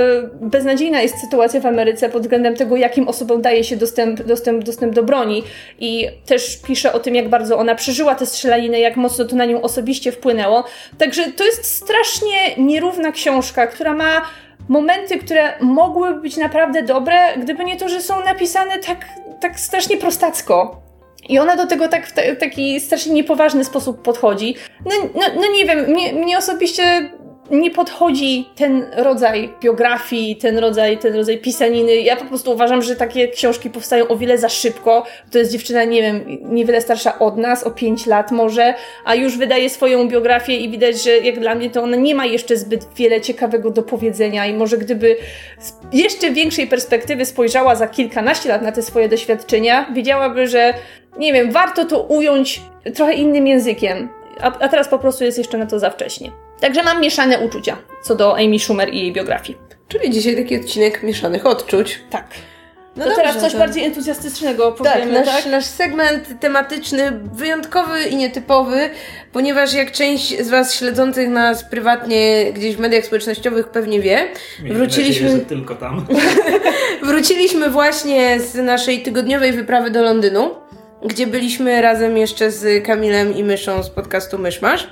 [0.41, 4.63] beznadziejna jest sytuacja w Ameryce pod względem tego, jakim osobom daje się dostęp dostęp, dostęp,
[4.63, 5.43] dostęp do broni.
[5.79, 9.45] I też pisze o tym, jak bardzo ona przeżyła tę strzelaninę, jak mocno to na
[9.45, 10.63] nią osobiście wpłynęło.
[10.97, 14.21] Także to jest strasznie nierówna książka, która ma
[14.69, 19.05] momenty, które mogłyby być naprawdę dobre, gdyby nie to, że są napisane tak,
[19.41, 20.81] tak strasznie prostacko.
[21.29, 24.55] I ona do tego tak w taki strasznie niepoważny sposób podchodzi.
[24.85, 27.09] No, no, no nie wiem, mnie, mnie osobiście
[27.51, 31.95] nie podchodzi ten rodzaj biografii, ten rodzaj, ten rodzaj pisaniny.
[31.95, 35.05] Ja po prostu uważam, że takie książki powstają o wiele za szybko.
[35.31, 38.73] To jest dziewczyna, nie wiem, niewiele starsza od nas, o 5 lat może,
[39.05, 42.25] a już wydaje swoją biografię i widać, że jak dla mnie to ona nie ma
[42.25, 45.17] jeszcze zbyt wiele ciekawego do powiedzenia i może gdyby
[45.59, 50.73] z jeszcze większej perspektywy spojrzała za kilkanaście lat na te swoje doświadczenia, wiedziałaby, że
[51.17, 52.61] nie wiem, warto to ująć
[52.95, 54.16] trochę innym językiem.
[54.41, 56.31] A, a teraz po prostu jest jeszcze na to za wcześnie.
[56.59, 59.57] Także mam mieszane uczucia co do Amy Schumer i jej biografii.
[59.87, 61.99] Czyli dzisiaj taki odcinek mieszanych odczuć.
[62.09, 62.27] Tak.
[62.97, 63.57] No to dobrze, teraz coś to...
[63.59, 65.25] bardziej entuzjastycznego powiemy, tak?
[65.25, 65.51] Nasz, tak?
[65.51, 68.89] nasz segment tematyczny, wyjątkowy i nietypowy,
[69.31, 74.27] ponieważ jak część z Was śledzących nas prywatnie gdzieś w mediach społecznościowych pewnie wie,
[74.59, 75.25] Miejmy wróciliśmy...
[75.25, 76.07] Nadzieję, że tylko tam.
[77.03, 80.55] wróciliśmy właśnie z naszej tygodniowej wyprawy do Londynu,
[81.05, 84.87] gdzie byliśmy razem jeszcze z Kamilem i Myszą z podcastu Myszmasz.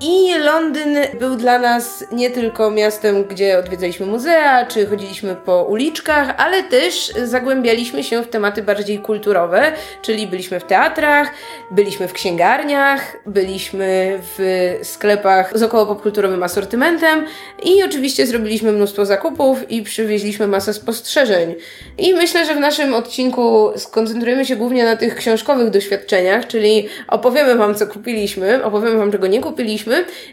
[0.00, 6.34] I Londyn był dla nas nie tylko miastem, gdzie odwiedzaliśmy muzea, czy chodziliśmy po uliczkach,
[6.36, 11.30] ale też zagłębialiśmy się w tematy bardziej kulturowe, czyli byliśmy w teatrach,
[11.70, 17.26] byliśmy w księgarniach, byliśmy w sklepach z około popkulturowym asortymentem
[17.62, 21.54] i oczywiście zrobiliśmy mnóstwo zakupów i przywieźliśmy masę spostrzeżeń.
[21.98, 27.54] I myślę, że w naszym odcinku skoncentrujemy się głównie na tych książkowych doświadczeniach, czyli opowiemy
[27.54, 29.71] Wam, co kupiliśmy, opowiemy Wam, czego nie kupiliśmy,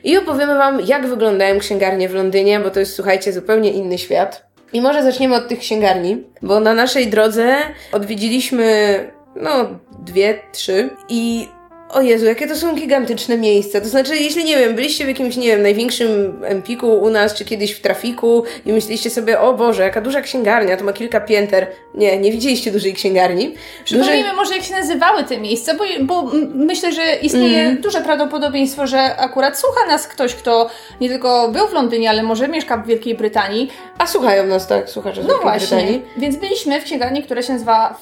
[0.04, 4.45] i opowiemy Wam, jak wyglądają księgarnie w Londynie, bo to jest, słuchajcie, zupełnie inny świat.
[4.73, 7.56] I może zaczniemy od tych księgarni, bo na naszej drodze
[7.91, 8.99] odwiedziliśmy,
[9.36, 11.47] no, dwie, trzy i
[11.89, 13.82] o Jezu, jakie to są gigantyczne miejsca.
[13.82, 17.45] To znaczy, jeśli nie wiem, byliście w jakimś, nie wiem, największym Empiku u nas, czy
[17.45, 21.67] kiedyś w trafiku i myśleliście sobie, o Boże, jaka duża księgarnia, to ma kilka pięter.
[21.93, 23.56] Nie, nie widzieliście dużej księgarni.
[23.84, 24.36] Przypomnijmy Duże...
[24.36, 27.82] może, jak się nazywały te miejsca, bo, bo myślę, że istnieje mm.
[27.82, 30.69] duże prawdopodobieństwo, że akurat słucha nas ktoś, kto
[31.02, 33.69] nie tylko był w Londynie, ale może mieszka w Wielkiej Brytanii.
[33.97, 35.78] A słuchają nas, tak, słuchacze z no Wielkiej właśnie.
[35.78, 36.02] Brytanii.
[36.17, 37.99] Więc byliśmy w księgarni, która się nazywa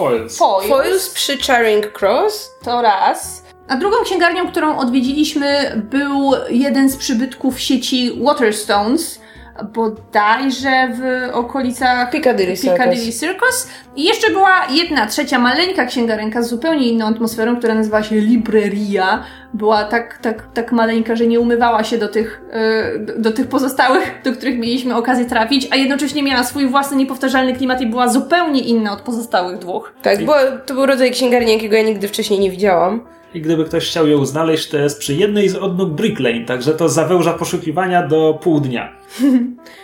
[0.00, 0.38] Foils.
[0.38, 0.68] Foils.
[0.68, 2.50] Foils przy Charing Cross.
[2.64, 3.42] To raz.
[3.68, 9.19] A drugą księgarnią, którą odwiedziliśmy, był jeden z przybytków sieci Waterstones,
[9.64, 12.78] bodajże w okolicach Piccadilly Circus.
[12.78, 13.68] Piccadilly Circus.
[13.96, 19.24] I jeszcze była jedna trzecia maleńka księgarenka z zupełnie inną atmosferą, która nazywa się Libreria,
[19.54, 23.46] była tak, tak, tak maleńka, że nie umywała się do tych, e, do, do tych
[23.46, 28.08] pozostałych, do których mieliśmy okazję trafić, a jednocześnie miała swój własny niepowtarzalny klimat i była
[28.08, 29.92] zupełnie inna od pozostałych dwóch.
[30.02, 30.34] Tak, bo
[30.66, 33.00] to był rodzaj księgarni, jakiego ja nigdy wcześniej nie widziałam.
[33.34, 36.74] I gdyby ktoś chciał ją znaleźć, to jest przy jednej z odnóg Brick Lane, także
[36.74, 38.92] to zawęża poszukiwania do pół dnia.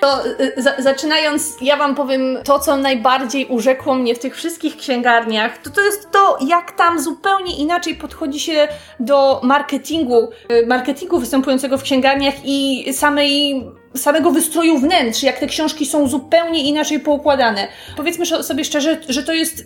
[0.00, 4.76] To y, za, zaczynając, ja wam powiem to, co najbardziej urzekło mnie w tych wszystkich
[4.76, 8.68] księgarniach, to to jest to, jak tam zupełnie inaczej podchodzi się
[9.00, 15.87] do marketingu, y, marketingu występującego w księgarniach i samej samego wystroju wnętrz, jak te książki
[15.87, 17.68] są zupełnie inaczej poukładane.
[17.96, 19.64] Powiedzmy sobie szczerze, że to jest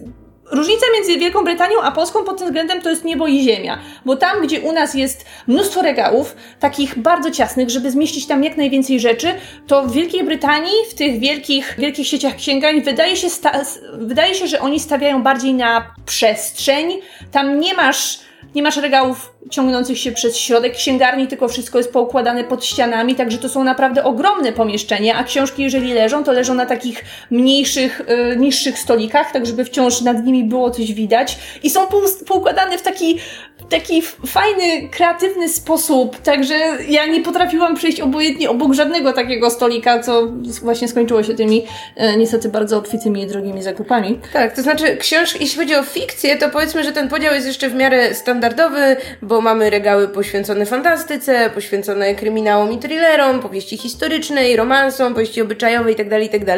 [0.51, 3.79] Różnica między Wielką Brytanią a Polską pod tym względem to jest niebo i ziemia.
[4.05, 8.57] Bo tam, gdzie u nas jest mnóstwo regałów, takich bardzo ciasnych, żeby zmieścić tam jak
[8.57, 9.29] najwięcej rzeczy,
[9.67, 13.29] to w Wielkiej Brytanii, w tych wielkich, wielkich sieciach księgarni, wydaje się,
[13.93, 17.01] wydaje się, że oni stawiają bardziej na przestrzeń.
[17.33, 22.44] Tam nie masz nie masz regałów ciągnących się przez środek księgarni, tylko wszystko jest poukładane
[22.44, 26.66] pod ścianami, także to są naprawdę ogromne pomieszczenia, a książki jeżeli leżą, to leżą na
[26.66, 31.81] takich mniejszych, yy, niższych stolikach, tak żeby wciąż nad nimi było coś widać i są
[32.26, 33.18] poukładane w taki,
[33.68, 36.55] taki fajny, kreatywny sposób, także
[36.88, 40.26] ja nie potrafiłam przejść obojętnie obok żadnego takiego stolika, co
[40.62, 41.64] właśnie skończyło się tymi
[41.96, 44.20] yy, niestety bardzo obfitymi i drogimi zakupami.
[44.33, 47.68] Tak, to znaczy książki, jeśli chodzi o fikcję, to powiedzmy, że ten podział jest jeszcze
[47.68, 48.96] w miarę standardowy,
[49.31, 56.23] bo mamy regały poświęcone fantastyce, poświęcone kryminałom i thrillerom, powieści historycznej, romansom, powieści obyczajowej itd.,
[56.23, 56.57] itd.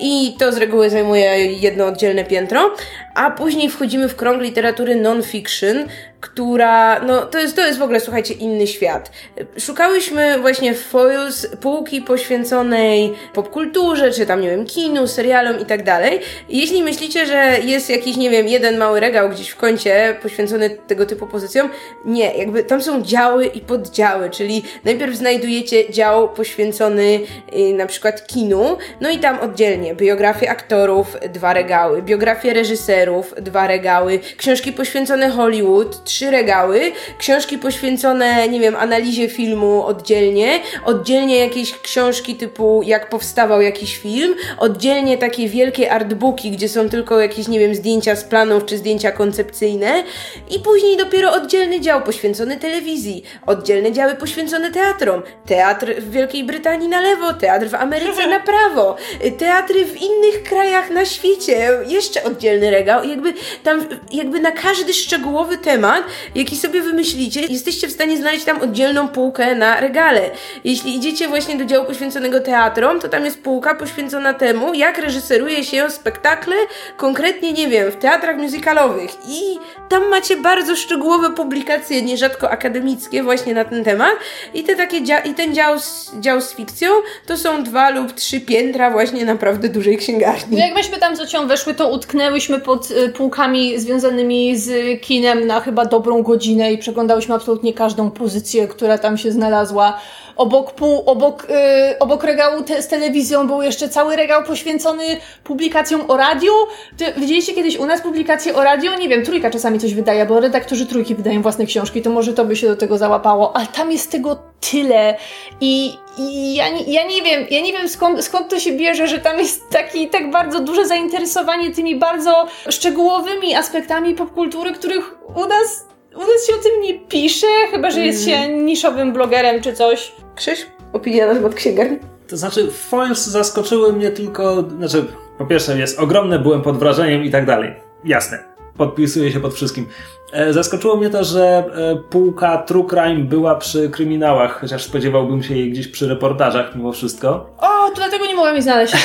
[0.00, 2.74] I to z reguły zajmuje jedno oddzielne piętro.
[3.14, 5.88] A później wchodzimy w krąg literatury non-fiction,
[6.24, 9.10] która, no to jest, to jest w ogóle, słuchajcie, inny świat.
[9.58, 15.82] Szukałyśmy właśnie w Foils półki poświęconej popkulturze, czy tam, nie wiem, kinu, serialom i tak
[15.82, 16.20] dalej.
[16.48, 21.06] Jeśli myślicie, że jest jakiś, nie wiem, jeden mały regał gdzieś w kącie poświęcony tego
[21.06, 21.70] typu pozycjom,
[22.04, 27.20] nie, jakby tam są działy i poddziały, czyli najpierw znajdujecie dział poświęcony
[27.52, 33.66] yy, na przykład kinu, no i tam oddzielnie biografie aktorów, dwa regały, biografie reżyserów, dwa
[33.66, 41.78] regały, książki poświęcone Hollywood, trzy regały, książki poświęcone, nie wiem, analizie filmu oddzielnie, oddzielnie jakieś
[41.78, 47.58] książki typu jak powstawał jakiś film, oddzielnie takie wielkie artbooki, gdzie są tylko jakieś, nie
[47.58, 50.04] wiem, zdjęcia z planów czy zdjęcia koncepcyjne.
[50.50, 56.88] I później dopiero oddzielny dział poświęcony telewizji, oddzielne działy poświęcone teatrom, teatr w Wielkiej Brytanii
[56.88, 58.96] na lewo, teatr w Ameryce na prawo,
[59.38, 65.58] teatry w innych krajach na świecie, jeszcze oddzielny regał jakby tam, jakby na każdy szczegółowy
[65.58, 66.03] temat
[66.34, 70.30] jaki sobie wymyślicie, jesteście w stanie znaleźć tam oddzielną półkę na regale.
[70.64, 75.64] Jeśli idziecie właśnie do działu poświęconego teatrom, to tam jest półka poświęcona temu, jak reżyseruje
[75.64, 76.56] się spektakle,
[76.96, 79.10] konkretnie, nie wiem, w teatrach musicalowych.
[79.28, 84.12] I tam macie bardzo szczegółowe publikacje, nierzadko akademickie, właśnie na ten temat.
[84.54, 86.90] I, te takie dzia- i ten dział z, dział z fikcją
[87.26, 90.56] to są dwa lub trzy piętra właśnie naprawdę dużej księgarni.
[90.58, 95.46] No jak myśmy tam z Ocią weszły, to utknęłyśmy pod y, półkami związanymi z kinem
[95.46, 99.98] na chyba dobrą godzinę i przeglądałyśmy absolutnie każdą pozycję, która tam się znalazła.
[100.36, 105.04] Obok, pół, obok, yy, obok regału te, z telewizją był jeszcze cały regał poświęcony
[105.44, 106.52] publikacjom o radiu.
[106.96, 108.98] Ty, widzieliście kiedyś u nas publikacje o radio?
[108.98, 112.44] Nie wiem, trójka czasami coś wydaje, bo redaktorzy trójki wydają własne książki, to może to
[112.44, 114.38] by się do tego załapało, ale tam jest tego
[114.70, 115.16] tyle
[115.60, 119.08] i, i ja, nie, ja nie wiem, ja nie wiem skąd, skąd to się bierze,
[119.08, 125.46] że tam jest taki, tak bardzo duże zainteresowanie tymi bardzo szczegółowymi aspektami popkultury, których u
[125.46, 129.72] nas u nas się o tym nie pisze, chyba że jest się niszowym blogerem czy
[129.72, 130.12] coś.
[130.36, 131.98] Krzyś, opinia na temat księgarni?
[132.28, 135.04] To znaczy, foils zaskoczyły mnie tylko, znaczy,
[135.38, 137.74] po pierwsze jest ogromne, byłem pod wrażeniem i tak dalej.
[138.04, 138.38] Jasne,
[138.76, 139.86] podpisuję się pod wszystkim.
[140.32, 145.54] E, zaskoczyło mnie to, że e, półka True Crime była przy kryminałach, chociaż spodziewałbym się
[145.54, 147.28] jej gdzieś przy reportażach mimo wszystko.
[147.58, 148.94] O, to dlatego nie mogłam jej znaleźć.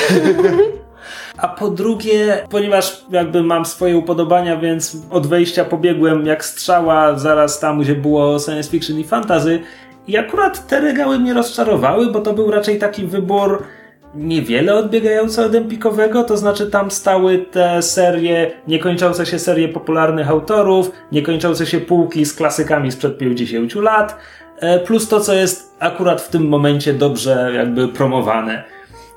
[1.36, 7.60] A po drugie, ponieważ jakby mam swoje upodobania, więc od wejścia pobiegłem jak strzała zaraz
[7.60, 9.60] tam, gdzie było science fiction i fantasy.
[10.10, 13.62] I akurat te regały mnie rozczarowały, bo to był raczej taki wybór
[14.14, 20.90] niewiele odbiegający od Empikowego, to znaczy tam stały te serie, niekończące się serie popularnych autorów,
[21.12, 24.16] niekończące się półki z klasykami sprzed 50 lat,
[24.60, 28.64] e, plus to, co jest akurat w tym momencie dobrze jakby promowane.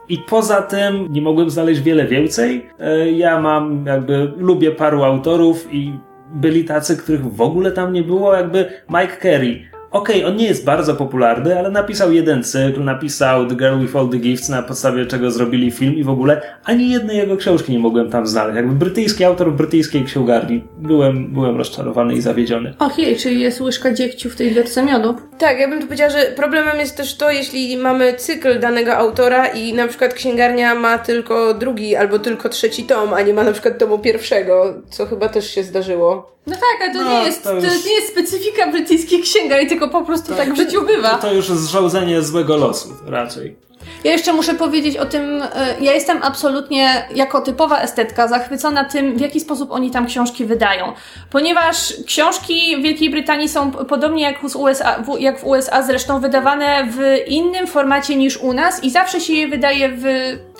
[0.10, 2.70] I poza tym nie mogłem znaleźć wiele więcej.
[2.80, 5.94] E, ja mam jakby, lubię paru autorów i
[6.34, 10.66] byli tacy, których w ogóle tam nie było, jakby Mike Carey okej, on nie jest
[10.66, 15.06] bardzo popularny, ale napisał jeden cykl, napisał The Girl with All the Gifts, na podstawie
[15.06, 18.56] czego zrobili film i w ogóle ani jednej jego książki nie mogłem tam znaleźć.
[18.56, 20.64] Jakby brytyjski autor w brytyjskiej księgarni.
[20.78, 22.74] Byłem, byłem rozczarowany i zawiedziony.
[22.80, 25.16] Och jej, czyli jest łyżka dziegciu w tej wielce miodu.
[25.38, 29.48] Tak, ja bym tu powiedziała, że problemem jest też to, jeśli mamy cykl danego autora
[29.48, 33.52] i na przykład księgarnia ma tylko drugi albo tylko trzeci tom, a nie ma na
[33.52, 36.34] przykład tomu pierwszego, co chyba też się zdarzyło.
[36.48, 39.68] No tak, ale to, No, nie, jest, to to, już- nie jest specyfika brytyjskich księgarni,
[39.68, 41.18] tylko po prostu tak w życiu bywa.
[41.18, 43.64] To już zrządzenie złego losu raczej.
[44.04, 49.18] Ja jeszcze muszę powiedzieć o tym, e, ja jestem absolutnie jako typowa estetka zachwycona tym,
[49.18, 50.94] w jaki sposób oni tam książki wydają.
[51.30, 56.88] Ponieważ książki w Wielkiej Brytanii są podobnie jak w USA, jak w USA zresztą wydawane
[56.92, 60.04] w innym formacie niż u nas i zawsze się je wydaje w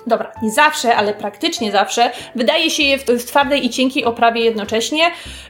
[0.06, 2.10] Dobra, nie zawsze, ale praktycznie zawsze.
[2.34, 5.04] Wydaje się je w, w twardej i cienkiej oprawie jednocześnie.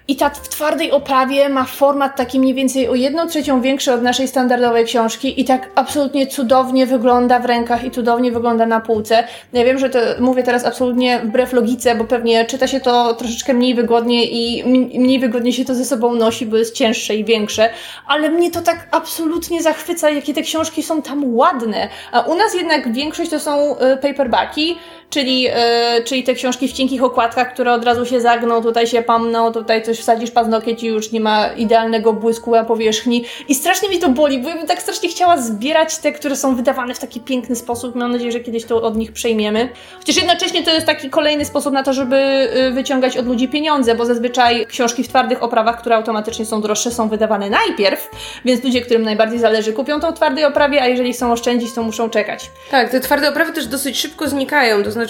[0.09, 4.03] I ta w twardej oprawie ma format taki mniej więcej o jedną trzecią większy od
[4.03, 9.25] naszej standardowej książki i tak absolutnie cudownie wygląda w rękach i cudownie wygląda na półce.
[9.53, 13.55] Ja wiem, że to mówię teraz absolutnie wbrew logice, bo pewnie czyta się to troszeczkę
[13.55, 14.65] mniej wygodnie i
[14.99, 17.71] mniej wygodnie się to ze sobą nosi, bo jest cięższe i większe,
[18.07, 21.89] ale mnie to tak absolutnie zachwyca, jakie te książki są tam ładne.
[22.13, 23.97] A u nas jednak większość to są y,
[24.45, 24.79] aqui
[25.15, 29.03] czyli, y, czyli te książki w cienkich okładkach, które od razu się zagną, tutaj się
[29.03, 33.25] pamną, tutaj coś wsadzisz paznokieć i już nie ma idealnego błysku na powierzchni.
[33.49, 36.57] I strasznie mi to boli, bo ja bym tak strasznie chciała zbierać te, które są
[36.57, 37.95] wydawane w taki piękny sposób.
[37.95, 39.69] Mam nadzieję, że kiedyś to od nich przejmiemy.
[39.99, 43.95] Chociaż jednocześnie to jest taki kolejny sposób na to, żeby y, wyciągać od ludzi pieniądze,
[43.95, 48.11] bo zazwyczaj książki w twardych oprawach, które automatycznie są droższe, są wydawane najpierw,
[48.45, 52.11] więc ludzie, którym najbardziej zależy, kupią w twardej oprawie, a jeżeli chcą oszczędzić, to muszą
[52.11, 52.51] czekać.
[52.71, 55.04] Tak, te twarde oprawy też dosyć szybko znikają, to znaczy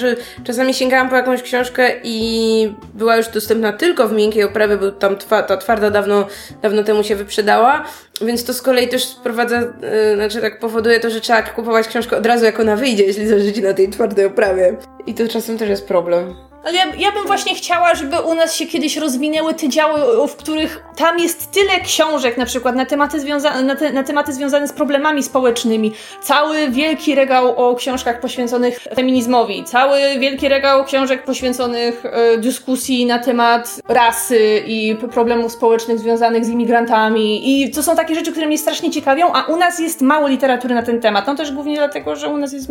[0.45, 5.17] czasami sięgałam po jakąś książkę i była już dostępna tylko w miękkiej oprawie, bo tam
[5.17, 6.27] twa, ta twarda dawno,
[6.63, 7.85] dawno temu się wyprzedała,
[8.21, 12.17] więc to z kolei też sprowadza, yy, znaczy tak powoduje to, że trzeba kupować książkę
[12.17, 14.77] od razu jak ona wyjdzie, jeśli zależy na tej twardej oprawie.
[15.07, 16.54] I to czasem też jest problem.
[16.65, 20.37] Ale ja, ja bym właśnie chciała, żeby u nas się kiedyś rozwinęły te działy, w
[20.37, 24.69] których tam jest tyle książek, na przykład na tematy, związa- na, te, na tematy związane
[24.69, 25.93] z problemami społecznymi.
[26.23, 29.65] Cały wielki regał o książkach poświęconych feminizmowi.
[29.65, 36.49] Cały wielki regał książek poświęconych e, dyskusji na temat rasy i problemów społecznych związanych z
[36.49, 37.63] imigrantami.
[37.63, 40.75] I to są takie rzeczy, które mnie strasznie ciekawią, a u nas jest mało literatury
[40.75, 41.27] na ten temat.
[41.27, 42.69] No też głównie dlatego, że u nas jest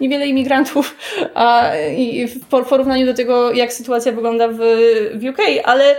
[0.00, 0.96] niewiele imigrantów
[1.34, 1.62] a,
[1.96, 4.58] i w por- porównaniu do tego, jak sytuacja wygląda w,
[5.14, 5.96] w UK, ale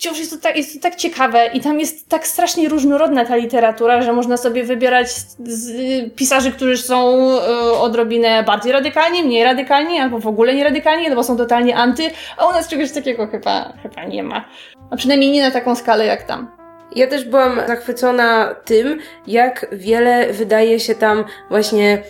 [0.00, 3.36] wciąż jest to, tak, jest to tak ciekawe i tam jest tak strasznie różnorodna ta
[3.36, 5.72] literatura, że można sobie wybierać z, z
[6.14, 7.40] pisarzy, którzy są y,
[7.72, 12.46] odrobinę bardziej radykalni, mniej radykalni, albo w ogóle nie radykalni, albo są totalnie anty, a
[12.46, 14.44] u nas czegoś takiego chyba, chyba nie ma.
[14.90, 16.60] A przynajmniej nie na taką skalę jak tam.
[16.96, 22.02] Ja też byłam zachwycona tym, jak wiele wydaje się tam właśnie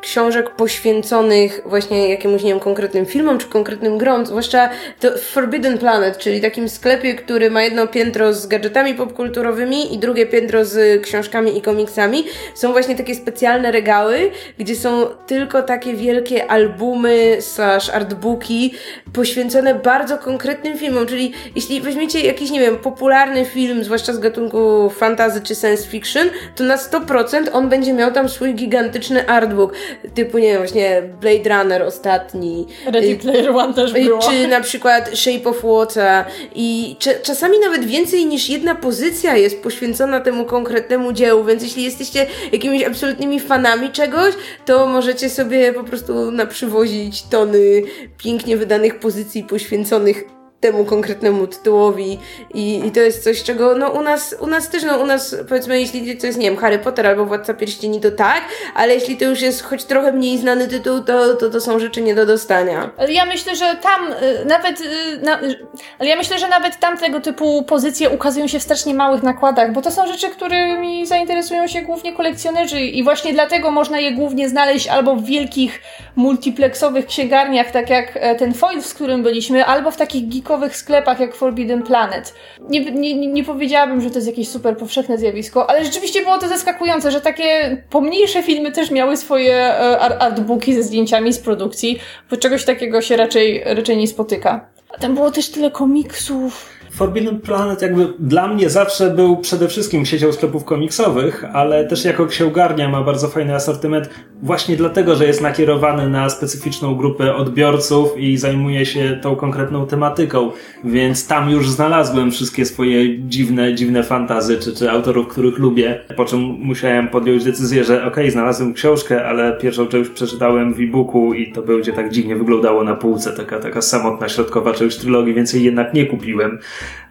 [0.00, 4.68] książek poświęconych właśnie jakiemuś, nie wiem, konkretnym filmom czy konkretnym grom, zwłaszcza
[5.00, 10.26] to Forbidden Planet, czyli takim sklepie, który ma jedno piętro z gadżetami popkulturowymi i drugie
[10.26, 12.24] piętro z książkami i komiksami.
[12.54, 18.74] Są właśnie takie specjalne regały, gdzie są tylko takie wielkie albumy slash artbooki
[19.12, 24.90] poświęcone bardzo konkretnym filmom, czyli jeśli weźmiecie jakiś, nie wiem, popularny film, zwłaszcza z gatunku
[24.90, 29.72] fantasy czy science fiction, to na 100% on będzie miał tam swój gigantyczny artbook,
[30.14, 34.18] typu, nie wiem, właśnie Blade Runner ostatni, Ready y, Player One też y, było.
[34.18, 36.24] czy na przykład Shape of Water
[36.54, 42.26] i czasami nawet więcej niż jedna pozycja jest poświęcona temu konkretnemu dziełu, więc jeśli jesteście
[42.52, 44.34] jakimiś absolutnymi fanami czegoś,
[44.66, 47.82] to możecie sobie po prostu naprzywozić tony
[48.18, 50.35] pięknie wydanych pozycji poświęconych
[50.66, 52.18] temu konkretnemu tytułowi
[52.54, 55.36] i, i to jest coś, czego no u nas, u nas też, no u nas
[55.48, 58.42] powiedzmy, jeśli to jest, nie wiem, Harry Potter albo Władca Pierścieni, to tak,
[58.74, 62.02] ale jeśli to już jest choć trochę mniej znany tytuł, to to, to są rzeczy
[62.02, 62.90] nie do dostania.
[62.96, 64.80] Ale ja myślę, że tam y, nawet.
[64.80, 65.66] y, Na, y,
[65.98, 69.72] ale ja myślę, że nawet tam tego typu pozycje ukazują się w strasznie małych nakładach,
[69.72, 74.48] bo to są rzeczy, którymi zainteresują się głównie kolekcjonerzy i właśnie dlatego można je głównie
[74.48, 75.80] znaleźć albo w wielkich
[76.16, 81.20] multiplexowych księgarniach, tak jak e, ten foil, z którym byliśmy, albo w takich geekowych sklepach
[81.20, 82.34] jak Forbidden Planet.
[82.60, 86.48] Nie, nie, nie- powiedziałabym, że to jest jakieś super powszechne zjawisko, ale rzeczywiście było to
[86.48, 91.98] zaskakujące, że takie pomniejsze filmy też miały swoje e, ar- artbooki ze zdjęciami z produkcji,
[92.30, 94.68] bo czegoś takiego się raczej, raczej nie spotyka.
[94.94, 96.75] A tam było też tyle komiksów.
[96.96, 102.26] Forbidden Planet jakby dla mnie zawsze był przede wszystkim siecią sklepów komiksowych, ale też jako
[102.26, 104.10] księgarnia ma bardzo fajny asortyment
[104.42, 110.50] właśnie dlatego, że jest nakierowany na specyficzną grupę odbiorców i zajmuje się tą konkretną tematyką,
[110.84, 116.24] więc tam już znalazłem wszystkie swoje dziwne, dziwne fantazy, czy, czy autorów, których lubię, po
[116.24, 121.34] czym musiałem podjąć decyzję, że okej, okay, znalazłem książkę, ale pierwszą część przeczytałem w e-booku
[121.34, 125.52] i to będzie tak dziwnie wyglądało na półce, taka, taka samotna środkowa część trylogii, więc
[125.52, 126.58] jej jednak nie kupiłem,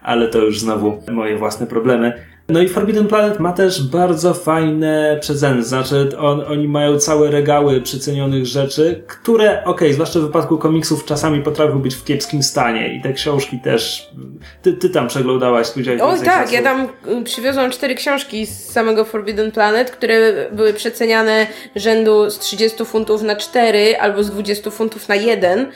[0.02, 2.12] ale to już znowu moje własne problemy.
[2.48, 7.80] No i Forbidden Planet ma też bardzo fajne prezenty, znaczy on, oni mają całe regały
[7.80, 12.96] przycenionych rzeczy, które, okej, okay, zwłaszcza w wypadku komiksów czasami potrafią być w kiepskim stanie
[12.96, 14.10] i te książki też,
[14.62, 16.54] ty, ty tam przeglądałaś, powiedziałeś Oj tak, czasu.
[16.54, 16.88] ja tam
[17.20, 21.46] y, przywiozłam cztery książki z samego Forbidden Planet, które były przeceniane
[21.76, 25.66] rzędu z 30 funtów na 4 albo z 20 funtów na 1,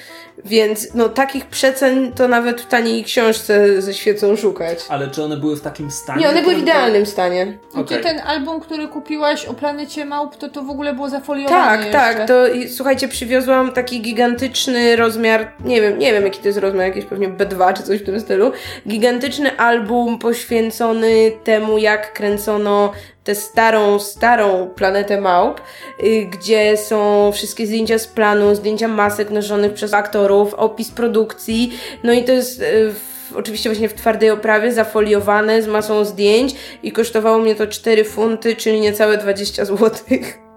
[0.45, 4.79] więc no takich przecen to nawet w taniej książce ze świecą szukać.
[4.89, 6.21] Ale czy one były w takim stanie?
[6.21, 7.59] Nie, one były w idealnym stanie.
[7.75, 7.85] Okay.
[7.85, 11.81] Ty ten album, który kupiłaś o planecie małp, to to w ogóle było zafoliowane Tak,
[11.81, 11.93] jeszcze.
[11.93, 12.29] tak.
[12.29, 12.45] To
[12.77, 17.29] słuchajcie, przywiozłam taki gigantyczny rozmiar, nie wiem, nie wiem jaki to jest rozmiar, jakieś pewnie
[17.29, 18.53] B2 czy coś w tym stylu.
[18.89, 22.93] Gigantyczny album poświęcony temu, jak kręcono
[23.31, 25.61] tę starą, starą planetę małp,
[26.05, 32.13] y, gdzie są wszystkie zdjęcia z planu, zdjęcia masek noszonych przez aktorów, opis produkcji, no
[32.13, 32.95] i to jest y,
[33.35, 38.57] oczywiście właśnie w twardej oprawie, zafoliowane z masą zdjęć i kosztowało mnie to 4 funty,
[38.57, 40.50] czyli niecałe 20 złotych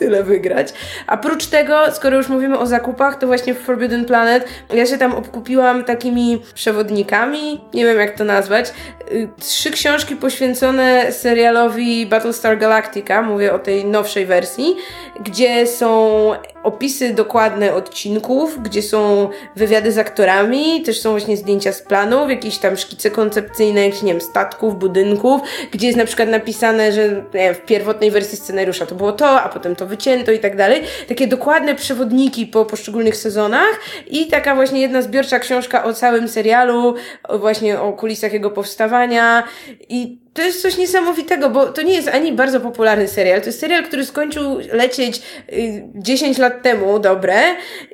[0.00, 0.72] tyle wygrać.
[1.06, 4.44] A prócz tego, skoro już mówimy o zakupach, to właśnie w Forbidden Planet
[4.74, 8.72] ja się tam obkupiłam takimi przewodnikami, nie wiem jak to nazwać,
[9.12, 14.76] y, trzy książki poświęcone serialowi Battlestar Galactica, mówię o tej nowszej wersji,
[15.20, 21.82] gdzie są opisy dokładne odcinków, gdzie są wywiady z aktorami, też są właśnie zdjęcia z
[21.82, 25.40] planów, jakieś tam szkice koncepcyjne, jakichś, nie wiem, statków, budynków,
[25.70, 29.48] gdzie jest na przykład napisane, że wiem, w pierwotnej wersji scenariusza to było to, a
[29.48, 30.82] potem to wycięto i tak dalej.
[31.08, 36.94] Takie dokładne przewodniki po poszczególnych sezonach i taka właśnie jedna zbiorcza książka o całym serialu,
[37.38, 39.42] właśnie o kulisach jego powstawania
[39.88, 43.40] i to jest coś niesamowitego, bo to nie jest ani bardzo popularny serial.
[43.40, 45.22] To jest serial, który skończył lecieć
[45.52, 47.42] y, 10 lat temu, dobre.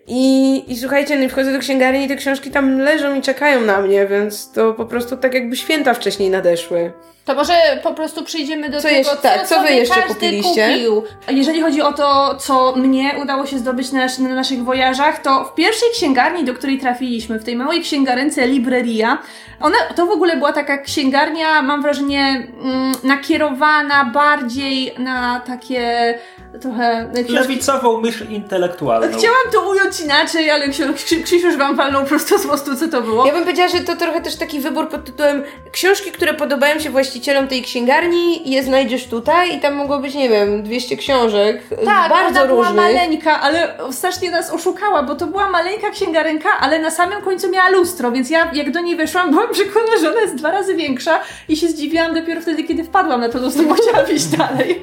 [0.07, 3.80] I, i słuchajcie, no wchodzę do księgarni i te książki tam leżą i czekają na
[3.80, 6.93] mnie, więc to po prostu tak jakby święta wcześniej nadeszły.
[7.27, 10.68] To może po prostu przejdziemy do co tego, jeszcze, tak, co wy jeszcze kupiliście?
[10.68, 11.03] Kupił.
[11.29, 15.55] Jeżeli chodzi o to, co mnie udało się zdobyć na, na, naszych wojażach, to w
[15.55, 19.18] pierwszej księgarni, do której trafiliśmy, w tej małej księgarence Libreria,
[19.61, 26.14] ona, to w ogóle była taka księgarnia, mam wrażenie, mm, nakierowana bardziej na takie
[26.59, 27.11] trochę...
[27.29, 29.19] Lewicową myśl intelektualną.
[29.19, 30.69] Chciałam to ująć inaczej, ale
[31.25, 33.27] Krzysiu już wam walnął prosto z mostu, co to było.
[33.27, 35.43] Ja bym powiedziała, że to trochę też taki wybór pod tytułem
[35.73, 40.29] książki, które podobają się właścicielom tej księgarni, je znajdziesz tutaj i tam mogło być, nie
[40.29, 41.63] wiem, 200 książek.
[41.85, 42.73] Tak, bardzo ona różnych.
[42.73, 47.51] była maleńka, ale strasznie nas oszukała, bo to była maleńka księgarenka, ale na samym końcu
[47.51, 50.75] miała lustro, więc ja jak do niej weszłam, byłam przekonana, że ona jest dwa razy
[50.75, 54.83] większa i się zdziwiłam dopiero wtedy, kiedy wpadłam na to lustro, bo chciałam iść dalej.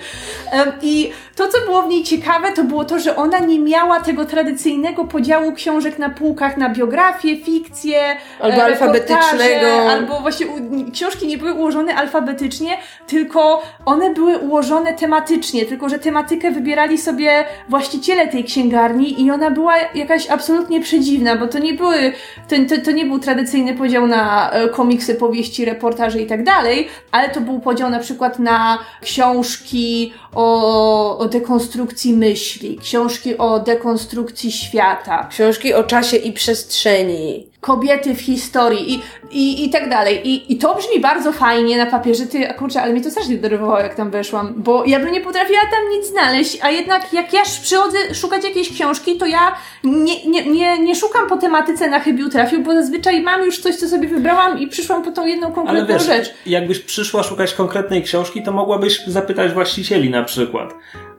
[0.81, 4.25] I to, co było w niej ciekawe, to było to, że ona nie miała tego
[4.25, 7.97] tradycyjnego podziału książek na półkach na biografię, fikcję,
[8.39, 9.89] albo alfabetycznego.
[9.89, 10.45] Albo właśnie
[10.93, 12.77] książki nie były ułożone alfabetycznie,
[13.07, 19.51] tylko one były ułożone tematycznie, tylko że tematykę wybierali sobie właściciele tej księgarni i ona
[19.51, 22.13] była jakaś absolutnie przedziwna, bo to nie były,
[22.47, 26.87] to, to, to nie był tradycyjny podział na e, komiksy, powieści, reportaże i tak dalej,
[27.11, 34.51] ale to był podział na przykład na książki o, o dekonstrukcji myśli, książki o dekonstrukcji
[34.51, 35.27] świata.
[35.29, 39.01] Książki o czasie i przestrzeni kobiety w historii i,
[39.31, 40.27] i, i tak dalej.
[40.27, 43.79] I, I to brzmi bardzo fajnie na papierze, ty, kurczę, ale mnie to strasznie denerwowało,
[43.79, 47.41] jak tam weszłam, bo ja bym nie potrafiła tam nic znaleźć, a jednak jak ja
[47.63, 52.29] przychodzę szukać jakiejś książki, to ja nie, nie, nie, nie szukam po tematyce na chybił
[52.29, 55.83] trafił, bo zazwyczaj mam już coś, co sobie wybrałam i przyszłam po tą jedną konkretną
[55.83, 56.33] ale wiesz, rzecz.
[56.45, 60.73] jakbyś przyszła szukać konkretnej książki, to mogłabyś zapytać właścicieli na przykład.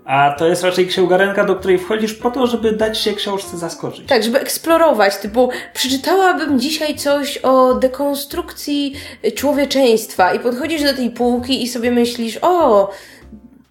[0.05, 4.07] A to jest raczej księgarenka, do której wchodzisz po to, żeby dać się książce zaskoczyć.
[4.09, 5.17] Tak, żeby eksplorować.
[5.17, 8.95] Typu, przeczytałabym dzisiaj coś o dekonstrukcji
[9.35, 12.91] człowieczeństwa i podchodzisz do tej półki i sobie myślisz, o,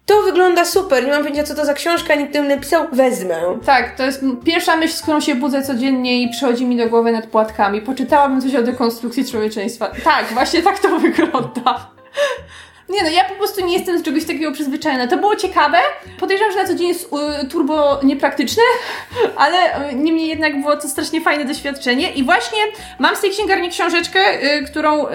[0.06, 3.58] to wygląda super, nie mam pojęcia co to za książka, nikt tym napisał, wezmę.
[3.64, 7.12] Tak, to jest pierwsza myśl, z którą się budzę codziennie i przychodzi mi do głowy
[7.12, 7.80] nad płatkami.
[7.80, 9.90] Poczytałabym coś o dekonstrukcji człowieczeństwa.
[10.04, 11.90] Tak, właśnie tak to wygląda.
[12.88, 15.06] Nie no, ja po prostu nie jestem z czegoś takiego przyzwyczajona.
[15.06, 15.78] To było ciekawe.
[16.20, 17.10] Podejrzewam, że na co dzień jest
[17.42, 18.62] y, turbo niepraktyczne,
[19.36, 22.12] ale y, niemniej jednak było to strasznie fajne doświadczenie.
[22.12, 22.58] I właśnie
[22.98, 24.20] mam z tej księgarni książeczkę,
[24.58, 25.06] y, którą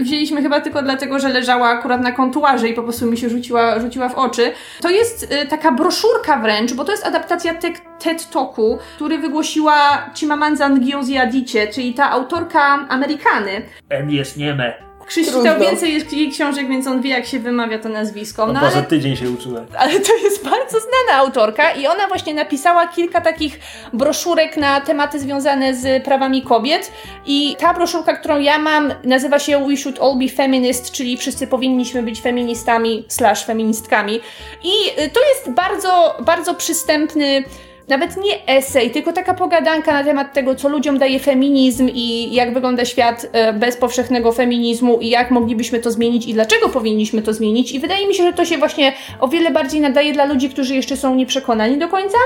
[0.00, 3.80] wzięliśmy chyba tylko dlatego, że leżała akurat na kontuarze i po prostu mi się rzuciła,
[3.80, 4.52] rzuciła w oczy.
[4.80, 10.68] To jest taka broszurka wręcz, bo to jest adaptacja te TED Talku, który wygłosiła Chimamanda
[10.68, 13.62] Ngozi Adichie, czyli ta autorka Amerykany.
[13.88, 14.89] M jest nieme.
[15.10, 15.60] Krzyś czytał Trudno.
[15.66, 18.46] więcej jest jej książek, więc on wie, jak się wymawia to nazwisko.
[18.46, 19.66] No, No ale, tydzień się uczyłem.
[19.78, 23.60] ale to jest bardzo znana autorka i ona właśnie napisała kilka takich
[23.92, 26.92] broszurek na tematy związane z prawami kobiet.
[27.26, 31.46] I ta broszurka, którą ja mam, nazywa się We Should All Be Feminist, czyli wszyscy
[31.46, 34.20] powinniśmy być feministami slash feministkami.
[34.64, 37.44] I y, to jest bardzo, bardzo przystępny
[37.90, 42.54] nawet nie esej, tylko taka pogadanka na temat tego, co ludziom daje feminizm i jak
[42.54, 47.32] wygląda świat e, bez powszechnego feminizmu i jak moglibyśmy to zmienić i dlaczego powinniśmy to
[47.32, 47.72] zmienić.
[47.72, 50.74] I wydaje mi się, że to się właśnie o wiele bardziej nadaje dla ludzi, którzy
[50.74, 52.18] jeszcze są nieprzekonani do końca,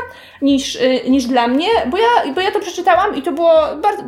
[0.43, 3.53] niż, e, niż dla mnie, bo ja, bo ja to przeczytałam i to, było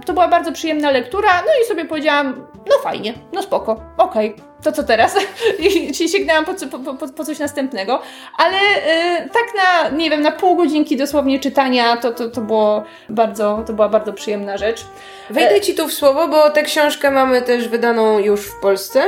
[0.06, 4.34] to była bardzo przyjemna lektura, no i sobie powiedziałam, no fajnie, no spoko, okej.
[4.66, 5.16] To co teraz?
[5.90, 8.02] I się sięgnęłam po, po, po, po coś następnego.
[8.38, 12.84] Ale y, tak na, nie wiem, na pół godzinki dosłownie czytania to, to, to, było
[13.08, 14.84] bardzo, to była bardzo przyjemna rzecz.
[15.30, 19.02] Wejdę ci tu w słowo, bo tę książkę mamy też wydaną już w Polsce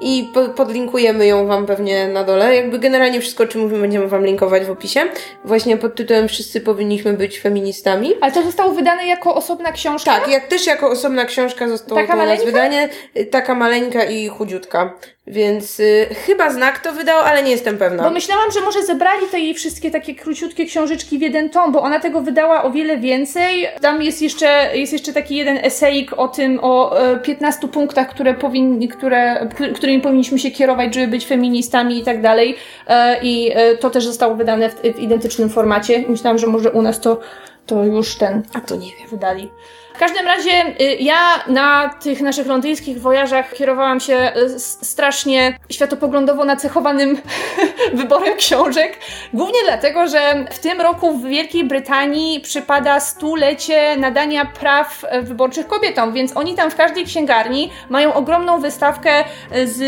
[0.00, 2.54] i po podlinkujemy ją wam pewnie na dole.
[2.56, 5.00] Jakby generalnie wszystko, o czym mówimy, będziemy wam linkować w opisie.
[5.44, 8.10] Właśnie pod tytułem Wszyscy powinniśmy być feministami.
[8.20, 10.20] Ale to zostało wydane jako osobna książka?
[10.20, 12.44] Tak, jak też jako osobna książka zostało Taka to maleńka?
[12.44, 12.88] wydanie.
[13.16, 14.94] y, Taka maleńka i chudziutka.
[15.26, 18.02] Więc y, chyba znak to wydał, ale nie jestem pewna.
[18.02, 21.82] Bo myślałam, że może zebrali te jej wszystkie takie króciutkie książeczki w jeden tom, bo
[21.82, 23.68] ona tego wydała o wiele więcej.
[23.80, 28.34] Tam jest jeszcze, jest jeszcze taki jeden esejik o tym, o e, 15 punktach, które
[28.34, 32.56] powinni, które, któ- którymi powinniśmy się kierować, żeby być feministami i tak dalej.
[32.86, 36.04] E, I e, to też zostało wydane w, w identycznym formacie.
[36.08, 37.20] Myślałam, że może u nas to,
[37.66, 39.08] to już ten A to nie wiem.
[39.10, 39.50] wydali.
[39.94, 46.44] W każdym razie y, ja na tych naszych londyńskich wojażach kierowałam się y, strasznie światopoglądowo
[46.44, 47.18] nacechowanym
[47.92, 48.98] wyborem książek.
[49.32, 55.66] Głównie dlatego, że w tym roku w Wielkiej Brytanii przypada stulecie nadania praw e, wyborczych
[55.66, 59.80] kobietom, więc oni tam w każdej księgarni mają ogromną wystawkę e, z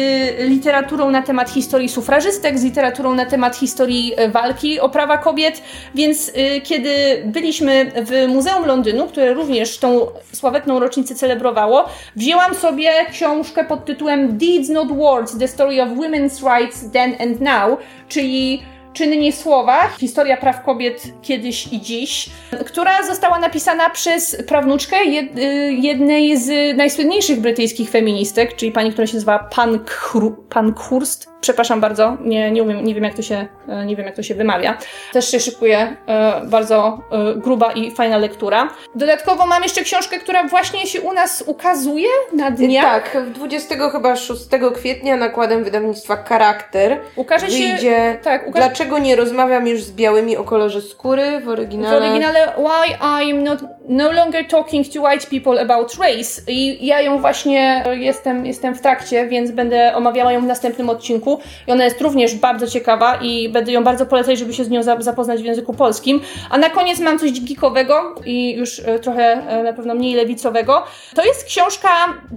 [0.48, 5.62] literaturą na temat historii sufrażystek, z literaturą na temat historii e, walki o prawa kobiet,
[5.94, 6.32] więc
[6.62, 9.95] kiedy byliśmy w Muzeum Londynu, które również tą
[10.32, 11.84] sławetną rocznicę celebrowało,
[12.16, 17.40] wzięłam sobie książkę pod tytułem Deeds Not Words, The Story of Women's Rights Then and
[17.40, 17.78] Now,
[18.09, 18.62] czyli
[18.97, 22.30] Czyny nie słowa, historia praw kobiet kiedyś i dziś,
[22.66, 29.14] która została napisana przez prawnuczkę y, jednej z najsłynniejszych brytyjskich feministek, czyli pani, która się
[29.14, 31.36] nazywa Pankhur, Pankhurst.
[31.47, 34.22] Przepraszam bardzo, nie, nie, umiem, nie, wiem, jak to się, e, nie wiem, jak to
[34.22, 34.78] się wymawia.
[35.12, 38.68] Też się szykuje e, bardzo e, gruba i fajna lektura.
[38.94, 43.12] Dodatkowo mam jeszcze książkę, która właśnie się u nas ukazuje na dniach.
[43.12, 44.40] Tak, 20 chyba 6
[44.74, 47.68] kwietnia nakładem wydawnictwa Charakter Ukaże się.
[47.68, 51.97] wyjdzie Tak, ukaże Dlaczego nie rozmawiam już z białymi o kolorze skóry w W oryginale?
[51.97, 57.18] oryginale Why I'm not no longer talking to white people about race i ja ją
[57.18, 61.36] właśnie jestem, jestem w trakcie, więc będę omawiała ją w następnym odcinku
[61.68, 64.82] i ona jest również bardzo ciekawa i będę ją bardzo polecać, żeby się z nią
[64.82, 66.20] za- zapoznać w języku polskim.
[66.51, 70.84] A na koniec mam coś geekowego i już e, trochę e, na pewno mniej lewicowego.
[71.14, 71.89] To jest książka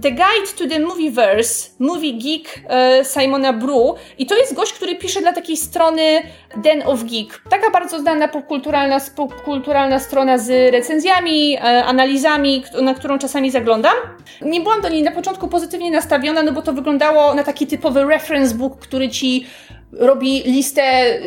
[0.02, 4.94] The Guide to the Movieverse, Movie Geek e, Simona Bru i to jest gość, który
[4.96, 6.02] pisze dla takiej strony
[6.56, 7.40] Den of Geek.
[7.50, 13.94] Taka bardzo znana popkulturalna, popkulturalna strona z recenzjami, analizami, na którą czasami zaglądam.
[14.42, 18.04] Nie byłam do niej na początku pozytywnie nastawiona, no bo to wyglądało na taki typowy
[18.04, 19.46] reference book, który ci
[19.92, 20.82] robi listę,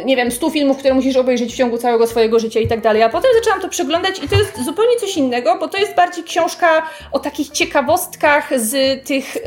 [0.05, 3.03] nie wiem, 100 filmów, które musisz obejrzeć w ciągu całego swojego życia i tak dalej.
[3.03, 6.24] A potem zaczęłam to przeglądać i to jest zupełnie coś innego, bo to jest bardziej
[6.24, 6.68] książka
[7.11, 9.39] o takich ciekawostkach z tych e,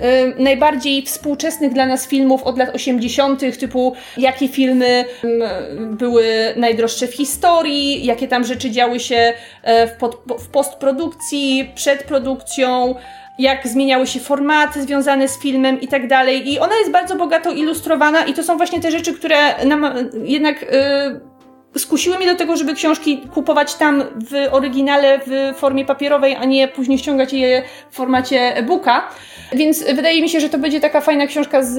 [0.42, 6.24] najbardziej współczesnych dla nas filmów od lat 80., typu jakie filmy mm, były
[6.56, 12.94] najdroższe w historii, jakie tam rzeczy działy się e, w, pod, w postprodukcji, przed produkcją,
[13.38, 16.52] jak zmieniały się formaty związane z filmem i tak dalej.
[16.52, 20.62] I ona jest bardzo bogato ilustrowana i to są właśnie te rzeczy, które nam jednak
[20.62, 26.44] y, skusiły mnie do tego, żeby książki kupować tam w oryginale w formie papierowej, a
[26.44, 29.08] nie później ściągać je w formacie e-booka.
[29.52, 31.78] Więc wydaje mi się, że to będzie taka fajna książka z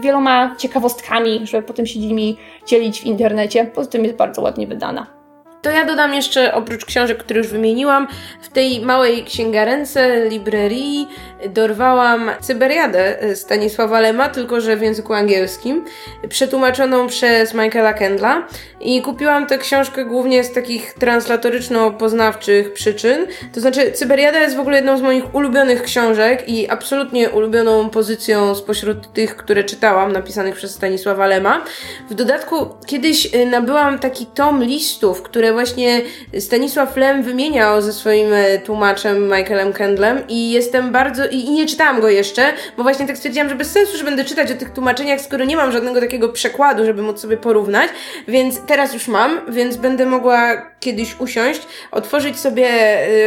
[0.00, 2.36] wieloma ciekawostkami, żeby potem się nimi
[2.66, 3.64] dzielić w internecie.
[3.74, 5.17] Poza tym jest bardzo ładnie wydana.
[5.62, 8.08] To ja dodam jeszcze, oprócz książek, które już wymieniłam,
[8.42, 11.08] w tej małej księgarence, librerii,
[11.46, 15.84] dorwałam Cyberiadę Stanisława Lema, tylko że w języku angielskim,
[16.28, 18.46] przetłumaczoną przez Michaela Kendla
[18.80, 23.26] i kupiłam tę książkę głównie z takich translatoryczno-poznawczych przyczyn.
[23.54, 28.54] To znaczy, Cyberiada jest w ogóle jedną z moich ulubionych książek i absolutnie ulubioną pozycją
[28.54, 31.64] spośród tych, które czytałam, napisanych przez Stanisława Lema.
[32.10, 36.00] W dodatku, kiedyś y, nabyłam taki tom listów, które właśnie
[36.38, 42.00] Stanisław Lem wymieniał ze swoim e, tłumaczem Michaelem Kendlem i jestem bardzo, i, nie czytałam
[42.00, 45.20] go jeszcze, bo właśnie tak stwierdziłam, że bez sensu, że będę czytać o tych tłumaczeniach,
[45.20, 47.90] skoro nie mam żadnego takiego przekładu, żeby móc sobie porównać,
[48.28, 51.60] więc teraz już mam, więc będę mogła kiedyś usiąść,
[51.90, 52.68] otworzyć sobie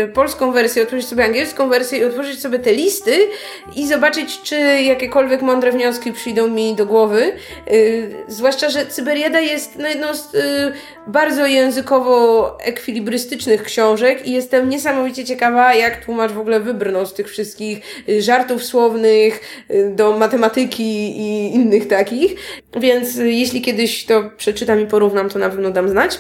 [0.04, 3.28] y, polską wersję, otworzyć sobie angielską wersję i otworzyć sobie te listy
[3.76, 7.34] i zobaczyć, czy jakiekolwiek mądre wnioski przyjdą mi do głowy.
[7.72, 10.74] Y, zwłaszcza, że Cyberiada jest no, jedną z y,
[11.08, 17.30] bardzo językowo ekwilibrystycznych książek i jestem niesamowicie ciekawa, jak tłumacz w ogóle wybrnął z tych
[17.30, 17.80] wszystkich
[18.20, 22.36] żartów słownych y, do matematyki i innych takich.
[22.80, 26.20] Więc y, jeśli kiedyś to przeczytam i porównam, to na pewno dam znać.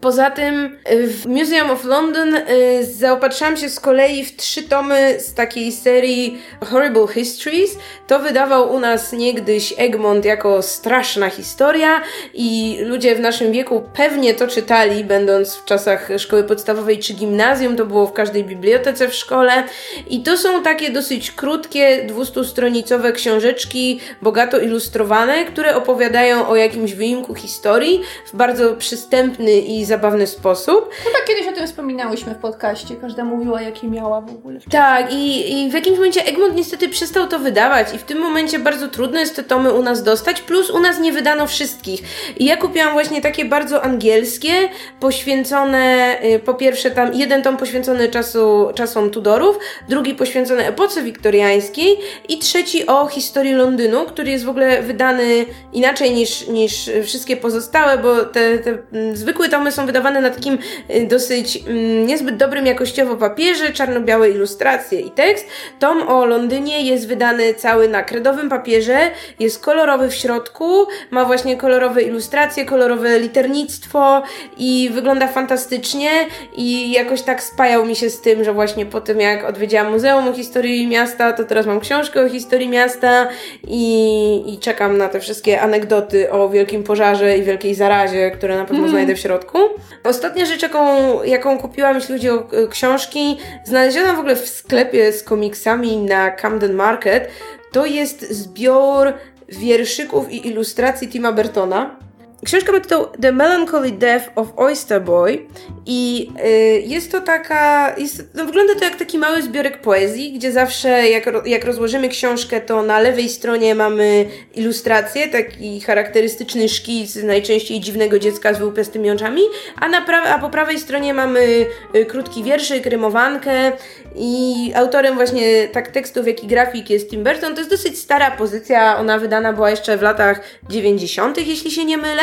[0.00, 2.42] Poza tym y, w Museum of London y,
[2.84, 7.78] zaopatrzyłam się z kolei w trzy tomy z takiej serii Horrible Histories.
[8.06, 12.02] To wydawał u nas niegdyś Egmont jako straszna historia
[12.34, 17.76] i ludzie w naszym wieku pewnie to czytali, będąc w czasach szkoły podstawowej czy gimnazjum.
[17.76, 19.64] To było w każdej bibliotece w szkole.
[20.10, 27.34] I to są takie dosyć krótkie, dwustustronicowe książeczki, bogato ilustrowane, które opowiadają o jakimś wyimku
[27.34, 30.90] historii w bardzo przystępny i zabawny sposób.
[31.04, 32.96] Chyba kiedyś o tym wspominałyśmy w podcaście.
[32.96, 34.60] Każda mówiła, jakie miała w ogóle.
[34.70, 38.58] Tak, i, i w jakimś momencie Egmont niestety przestał to wydawać i w tym momencie
[38.58, 42.00] bardzo trudno jest te tomy u nas dostać, plus u nas nie wydano wszystkich.
[42.36, 44.52] I ja kupiłam właśnie takie bardzo angielskie,
[45.00, 49.58] poświęcone, y, po pierwsze tam jeden tom poświęcony czasu, czasom Tudorów,
[49.88, 56.10] drugi poświęcony epoce wiktoriańskiej i trzeci o historii Londynu, który jest w ogóle wydany inaczej
[56.10, 60.58] niż, niż wszystkie pozostałe, bo te, te mm, zwykłe tomy są wydawane na takim
[60.90, 65.46] y, dosyć mm, niezbyt dobrym jakościowo papierze, czarno-białe ilustracje i tekst.
[65.78, 68.98] Tom o Londynie jest wydany cały na kredowym papierze,
[69.38, 74.22] jest kolorowy w środku, ma właśnie kolorowe ilustracje, kolorowe liternictwo
[74.58, 76.10] i wygląda fantastycznie
[76.56, 80.28] i jakoś tak spajał mi się z tym, że właśnie po tym jak odwiedziłam Muzeum
[80.28, 83.28] o Historii Miasta, to teraz mam książkę o historii miasta
[83.68, 88.64] i, i czekam na te wszystkie anegdoty o wielkim pożarze i wielkiej zarazie, które na
[88.64, 89.58] pewno znajdę w środku.
[90.04, 95.12] Ostatnia rzecz, jaką, jaką kupiłam, jeśli chodzi o e, książki, znaleziona w ogóle w sklepie
[95.12, 97.28] z komiksami na Camden Market,
[97.72, 99.12] to jest zbiór
[99.48, 101.96] wierszyków i ilustracji Tima Burtona.
[102.44, 105.46] Książka ma tytuł The Melancholy Death of Oyster Boy
[105.86, 110.52] i y, jest to taka, jest, no wygląda to jak taki mały zbiorek poezji, gdzie
[110.52, 117.80] zawsze jak, jak rozłożymy książkę, to na lewej stronie mamy ilustrację, taki charakterystyczny szkic najczęściej
[117.80, 119.42] dziwnego dziecka z wyłupiastymi oczami,
[119.76, 123.72] a, na pra- a po prawej stronie mamy y, krótki wierszyk, rymowankę
[124.16, 127.54] i autorem właśnie tak tekstów, jak i grafik jest Tim Burton.
[127.54, 131.98] To jest dosyć stara pozycja, ona wydana była jeszcze w latach 90., jeśli się nie
[131.98, 132.22] mylę.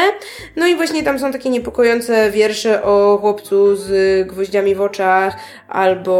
[0.55, 5.35] No i właśnie tam są takie niepokojące wiersze o chłopcu z gwoździami w oczach,
[5.67, 6.13] albo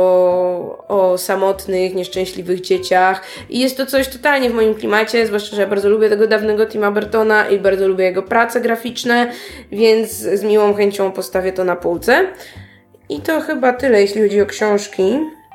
[0.88, 3.22] o samotnych, nieszczęśliwych dzieciach.
[3.50, 6.66] I jest to coś totalnie w moim klimacie, zwłaszcza, że ja bardzo lubię tego dawnego
[6.66, 9.32] Tima Burtona i bardzo lubię jego prace graficzne,
[9.72, 12.28] więc z miłą chęcią postawię to na półce.
[13.10, 15.04] I to chyba tyle, jeśli chodzi o książki.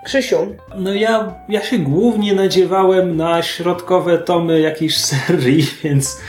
[0.05, 0.37] Krzysiu,
[0.77, 6.21] No ja, ja się głównie nadziewałem na środkowe tomy jakiejś serii, więc,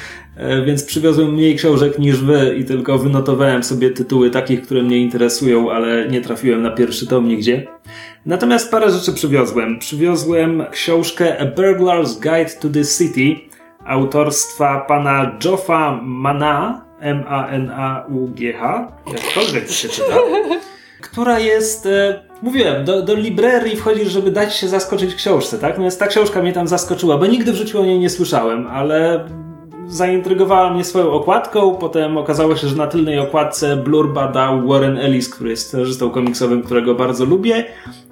[0.66, 5.72] więc przywiozłem mniej książek niż wy i tylko wynotowałem sobie tytuły takich, które mnie interesują,
[5.72, 7.68] ale nie trafiłem na pierwszy tom nigdzie.
[8.26, 9.80] Natomiast parę rzeczy przywiozłem.
[9.80, 13.36] Przywiozłem książkę A Burglar's Guide to the City
[13.86, 20.16] autorstwa pana Joffa Mana, M-A-N-A-U-G-H, jakkolwiek się czyta
[21.02, 25.78] która jest, e, mówiłem, do, do library wchodzisz, żeby dać się zaskoczyć książce, tak?
[25.78, 28.68] No więc ta książka mnie tam zaskoczyła, bo nigdy w życiu o niej nie słyszałem,
[28.68, 29.26] ale
[29.90, 35.30] zaintrygowała mnie swoją okładką, potem okazało się, że na tylnej okładce blurba dał Warren Ellis,
[35.30, 37.66] który jest scenarzystą komiksowym, którego bardzo lubię,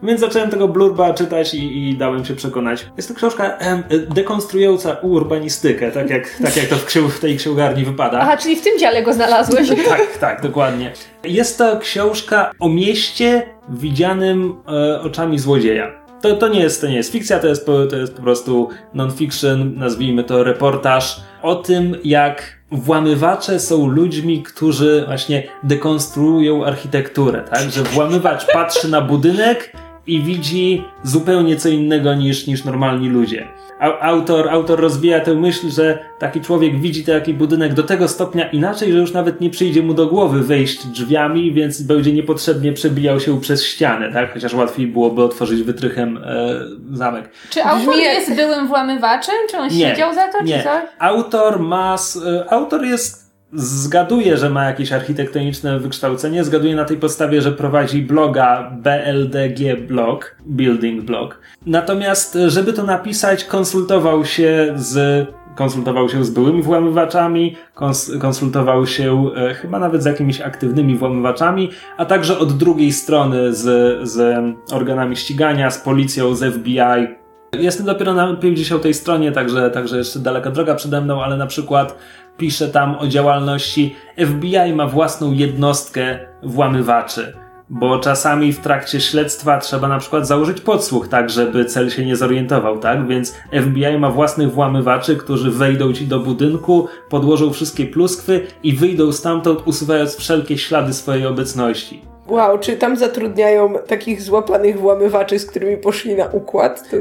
[0.03, 2.87] więc zacząłem tego blurba czytać i, i dałem się przekonać.
[2.97, 7.37] Jest to książka em, dekonstruująca urbanistykę, tak jak, tak jak to w, księg- w tej
[7.37, 8.19] księgarni wypada.
[8.21, 9.67] Aha, czyli w tym dziale go znalazłeś.
[9.87, 10.93] Tak, tak, dokładnie.
[11.23, 16.06] Jest to książka o mieście widzianym e, oczami złodzieja.
[16.21, 18.69] To, to, nie jest, to nie jest fikcja, to jest, po, to jest po prostu
[18.93, 27.71] non-fiction, nazwijmy to reportaż o tym, jak włamywacze są ludźmi, którzy właśnie dekonstruują architekturę, tak?
[27.71, 29.73] Że włamywacz patrzy na budynek
[30.07, 33.47] i widzi zupełnie co innego niż, niż normalni ludzie.
[33.79, 38.49] A- Autor, autor rozwija tę myśl, że taki człowiek widzi taki budynek do tego stopnia
[38.49, 43.19] inaczej, że już nawet nie przyjdzie mu do głowy wejść drzwiami, więc będzie niepotrzebnie przebijał
[43.19, 44.33] się przez ścianę, tak?
[44.33, 46.59] Chociaż łatwiej byłoby otworzyć wytrychem e,
[46.93, 47.29] zamek.
[47.49, 49.35] Czy autor Brzmi jest byłym włamywaczem?
[49.51, 50.57] Czy on siedział za to, nie.
[50.57, 50.83] czy coś?
[50.99, 51.95] Autor ma.
[52.25, 53.26] e, Autor jest.
[53.53, 56.43] Zgaduje, że ma jakieś architektoniczne wykształcenie.
[56.43, 61.39] Zgaduje na tej podstawie, że prowadzi bloga BLDG Blog, Building Blog.
[61.65, 65.27] Natomiast, żeby to napisać, konsultował się z.
[65.55, 71.71] Konsultował się z byłymi włamywaczami, kons- konsultował się e, chyba nawet z jakimiś aktywnymi włamywaczami,
[71.97, 73.63] a także od drugiej strony z,
[74.09, 74.37] z
[74.71, 77.07] organami ścigania, z policją, z FBI,
[77.53, 81.97] Jestem dopiero na 50 stronie, także, także jeszcze daleka droga przede mną, ale na przykład
[82.37, 87.33] piszę tam o działalności FBI ma własną jednostkę włamywaczy.
[87.69, 92.15] Bo czasami w trakcie śledztwa trzeba na przykład założyć podsłuch, tak, żeby cel się nie
[92.15, 93.07] zorientował, tak?
[93.07, 99.11] Więc FBI ma własnych włamywaczy, którzy wejdą ci do budynku, podłożą wszystkie pluskwy i wyjdą
[99.11, 102.06] stamtąd, usuwając wszelkie ślady swojej obecności.
[102.27, 106.89] Wow, czy tam zatrudniają takich złapanych włamywaczy, z którymi poszli na układ?
[106.89, 106.97] To...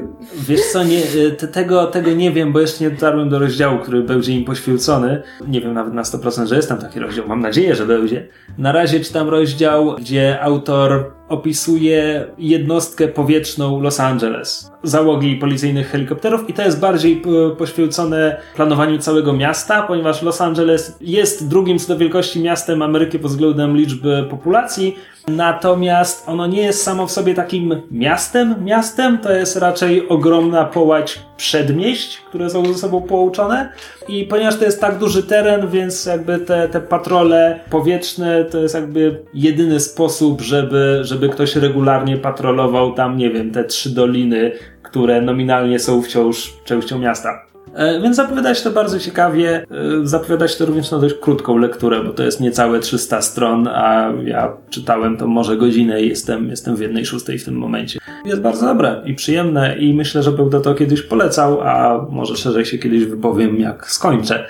[0.48, 3.78] Wiesz co, nie, y, te, tego, tego nie wiem, bo jeszcze nie dotarłem do rozdziału,
[3.78, 5.22] który będzie im poświęcony.
[5.48, 7.28] Nie wiem nawet na 100%, że jest tam taki rozdział.
[7.28, 8.28] Mam nadzieję, że będzie.
[8.58, 16.52] Na razie czytam rozdział, gdzie autor opisuje jednostkę powietrzną Los Angeles, załogi policyjnych helikopterów i
[16.52, 17.22] to jest bardziej
[17.58, 23.30] poświęcone planowaniu całego miasta, ponieważ Los Angeles jest drugim co do wielkości miastem Ameryki pod
[23.30, 24.96] względem liczby populacji,
[25.28, 31.18] natomiast ono nie jest samo w sobie takim miastem, miastem, to jest raczej ogromna połać
[31.36, 33.72] przedmieść, które są ze sobą połączone.
[34.08, 38.74] I ponieważ to jest tak duży teren, więc jakby te, te patrole powietrzne to jest
[38.74, 44.52] jakby jedyny sposób, żeby, żeby ktoś regularnie patrolował tam, nie wiem, te trzy doliny,
[44.82, 47.46] które nominalnie są wciąż częścią miasta.
[47.74, 49.66] E, Więc zapowiada się to bardzo ciekawie.
[50.02, 53.68] E, Zapowiada się to również na dość krótką lekturę, bo to jest niecałe 300 stron,
[53.68, 57.98] a ja czytałem to może godzinę i jestem, jestem w jednej szóstej w tym momencie.
[58.24, 62.64] Jest bardzo dobre i przyjemne i myślę, że będę to kiedyś polecał, a może szerzej
[62.64, 64.46] się kiedyś wypowiem, jak skończę.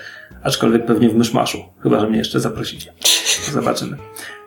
[0.46, 2.92] Aczkolwiek pewnie w myszmaszu, chyba że mnie jeszcze zaprosicie.
[3.52, 3.96] Zobaczymy.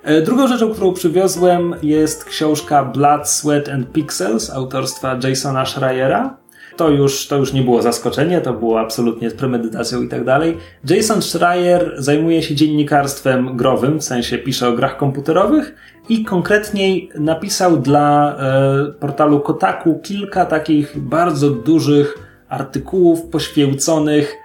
[0.04, 6.38] E, Drugą rzeczą, którą przywiozłem jest książka Blood, Sweat and Pixels autorstwa Jasona Schreiera.
[6.78, 10.58] To już, to już nie było zaskoczenie, to było absolutnie z premedytacją i tak dalej.
[10.90, 15.76] Jason Schreier zajmuje się dziennikarstwem growym, w sensie pisze o grach komputerowych
[16.10, 22.18] i konkretniej napisał dla e, portalu Kotaku kilka takich bardzo dużych
[22.50, 24.36] artykułów poświęconych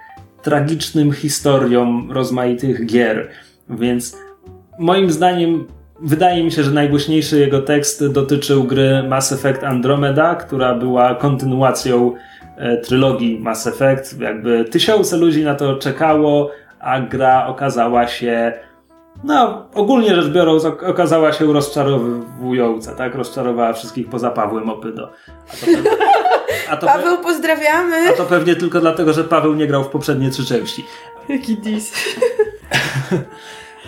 [0.45, 3.29] tragicznym historiom rozmaitych gier.
[3.69, 4.17] Więc
[4.79, 5.67] moim zdaniem
[6.01, 12.13] wydaje mi się, że najgłośniejszy jego tekst dotyczył gry Mass Effect Andromeda, która była kontynuacją
[12.57, 14.19] e, trylogii Mass Effect.
[14.19, 18.53] Jakby tysiące ludzi na to czekało, a gra okazała się
[19.23, 23.15] no, ogólnie rzecz biorąc, ok- okazała się rozczarowująca, tak?
[23.15, 25.11] Rozczarowała wszystkich poza Pawłem Opydo.
[25.47, 25.89] A to,
[26.69, 28.09] a to, Paweł, pozdrawiamy!
[28.09, 30.85] a to pewnie tylko dlatego, że Paweł nie grał w poprzednie trzy części.
[31.29, 31.91] Jaki dis.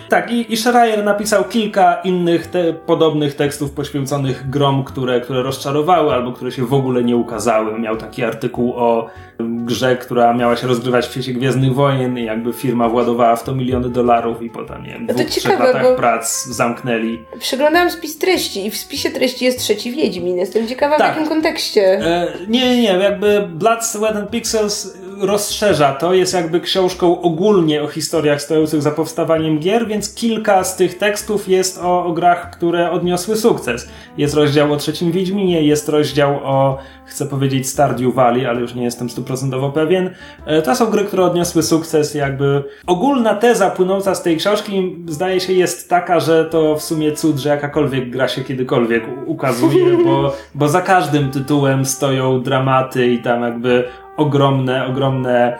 [0.08, 6.14] Tak, i, i Schreier napisał kilka innych te, podobnych tekstów poświęconych grom, które, które rozczarowały
[6.14, 7.78] albo które się w ogóle nie ukazały.
[7.78, 9.06] Miał taki artykuł o
[9.40, 13.54] grze, która miała się rozgrywać w świecie Gwiezdnych Wojen i jakby firma władowała w to
[13.54, 17.18] miliony dolarów i potem, nie wiem, No to dwóch, trzech ciekawe, latach prac zamknęli.
[17.38, 20.36] Przeglądałam spis treści i w spisie treści jest trzeci Wiedźmin.
[20.36, 21.12] Jestem ciekawa Tak.
[21.12, 21.82] w jakim kontekście.
[21.82, 27.82] E, nie, nie, nie, jakby Blood, Sweat and Pixels rozszerza to, jest jakby książką ogólnie
[27.82, 32.50] o historiach stojących za powstawaniem gier, więc kilka z tych tekstów jest o, o grach,
[32.50, 33.88] które odniosły sukces.
[34.18, 38.84] Jest rozdział o trzecim Wiedźminie, jest rozdział o, chcę powiedzieć Stardew Valley, ale już nie
[38.84, 40.10] jestem stuprocentowo pewien.
[40.46, 45.40] E, to są gry, które odniosły sukces, jakby ogólna teza płynąca z tej książki zdaje
[45.40, 50.34] się jest taka, że to w sumie cud, że jakakolwiek gra się kiedykolwiek ukazuje, bo,
[50.54, 53.84] bo za każdym tytułem stoją dramaty i tam jakby
[54.18, 55.58] ogromne, ogromne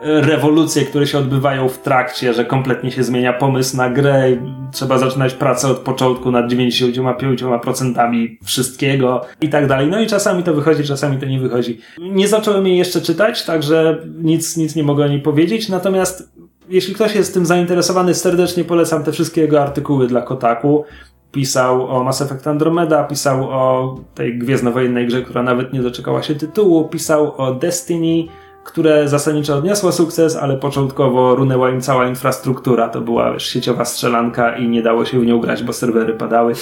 [0.00, 4.38] e, rewolucje, które się odbywają w trakcie, że kompletnie się zmienia pomysł na grę i
[4.72, 9.88] trzeba zaczynać pracę od początku nad 95% wszystkiego i tak dalej.
[9.88, 11.80] No i czasami to wychodzi, czasami to nie wychodzi.
[11.98, 16.32] Nie zacząłem jej jeszcze czytać, także nic, nic nie mogę o niej powiedzieć, natomiast
[16.68, 20.84] jeśli ktoś jest tym zainteresowany, serdecznie polecam te wszystkie jego artykuły dla Kotaku.
[21.32, 26.34] Pisał o Mass Effect Andromeda, pisał o tej gwiezdnowojennej grze, która nawet nie doczekała się
[26.34, 28.32] tytułu, pisał o Destiny,
[28.64, 32.88] które zasadniczo odniosło sukces, ale początkowo runęła im cała infrastruktura.
[32.88, 36.52] To była wiesz, sieciowa strzelanka i nie dało się w nią grać, bo serwery padały.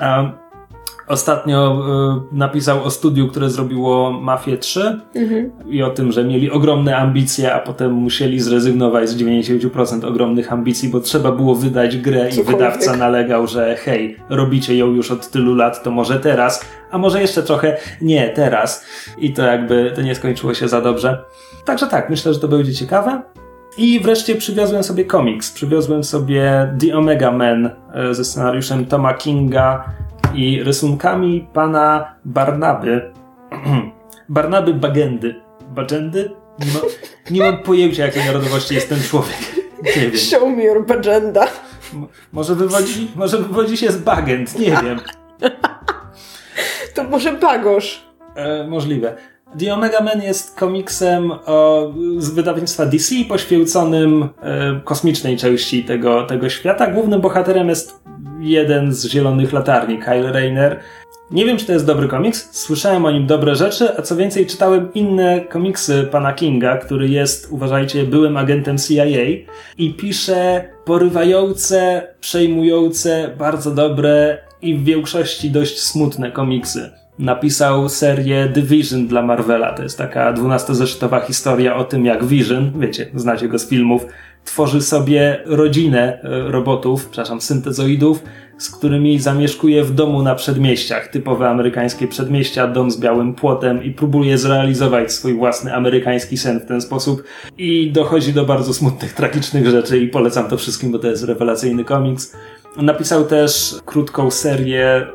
[0.00, 0.47] Um,
[1.08, 1.82] Ostatnio
[2.32, 5.50] y, napisał o studiu, które zrobiło Mafię 3 Mhm.
[5.66, 10.88] i o tym, że mieli ogromne ambicje, a potem musieli zrezygnować z 90% ogromnych ambicji,
[10.88, 15.54] bo trzeba było wydać grę i wydawca nalegał, że hej, robicie ją już od tylu
[15.54, 18.84] lat, to może teraz, a może jeszcze trochę, nie, teraz.
[19.18, 21.24] I to jakby to nie skończyło się za dobrze.
[21.64, 23.22] Także tak, myślę, że to będzie ciekawe.
[23.78, 25.52] I wreszcie przywiozłem sobie komiks.
[25.52, 29.84] Przywiozłem sobie The Omega Man e, ze scenariuszem Toma Kinga
[30.34, 33.12] i rysunkami pana Barnaby.
[34.28, 35.34] Barnaby Bagendy.
[35.74, 36.30] Bagendy?
[36.58, 36.80] Nie, ma,
[37.30, 39.36] nie mam pojęcia, jakiej narodowości jest ten człowiek.
[39.96, 40.16] Nie wiem.
[40.16, 41.42] Show me your agenda.
[41.94, 45.00] M- Może wywodzi, może wywodzi się z Bagend, nie wiem.
[46.94, 48.02] To może Bagosz.
[48.34, 49.16] E, możliwe.
[49.58, 51.86] The Omega Man jest komiksem o,
[52.18, 56.86] z wydawnictwa DC poświęconym e, kosmicznej części tego, tego świata.
[56.86, 58.02] Głównym bohaterem jest
[58.38, 60.80] jeden z Zielonych Latarni, Kyle Rayner.
[61.30, 62.48] Nie wiem, czy to jest dobry komiks.
[62.52, 67.48] Słyszałem o nim dobre rzeczy, a co więcej, czytałem inne komiksy pana Kinga, który jest,
[67.50, 69.04] uważajcie, byłym agentem CIA
[69.78, 76.90] i pisze porywające, przejmujące, bardzo dobre i w większości dość smutne komiksy.
[77.18, 79.72] Napisał serię Division dla Marvela.
[79.72, 84.06] To jest taka 12-zeszytowa historia o tym, jak Vision, wiecie, znacie go z filmów,
[84.48, 88.22] tworzy sobie rodzinę e, robotów, przepraszam, syntezoidów,
[88.58, 93.90] z którymi zamieszkuje w domu na przedmieściach, typowe amerykańskie przedmieścia, dom z białym płotem i
[93.90, 97.22] próbuje zrealizować swój własny amerykański sen w ten sposób
[97.58, 101.84] i dochodzi do bardzo smutnych, tragicznych rzeczy i polecam to wszystkim, bo to jest rewelacyjny
[101.84, 102.36] komiks.
[102.76, 105.06] Napisał też krótką serię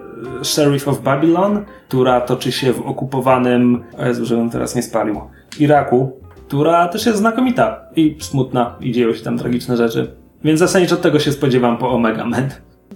[0.41, 5.21] e, Sheriff of Babylon, która toczy się w okupowanym, o Jezu, żebym teraz nie spalił,
[5.59, 6.23] Iraku,
[6.53, 10.11] która też jest znakomita i smutna i dzieją się tam tragiczne rzeczy.
[10.43, 12.49] Więc zasadniczo tego się spodziewam po Omega Man.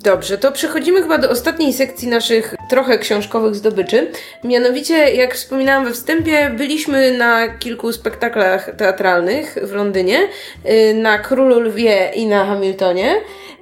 [0.03, 4.11] Dobrze, to przechodzimy chyba do ostatniej sekcji naszych trochę książkowych zdobyczy.
[4.43, 10.19] Mianowicie, jak wspominałam we wstępie, byliśmy na kilku spektaklach teatralnych w Londynie,
[10.69, 13.15] y, na Królu Lwie i na Hamiltonie.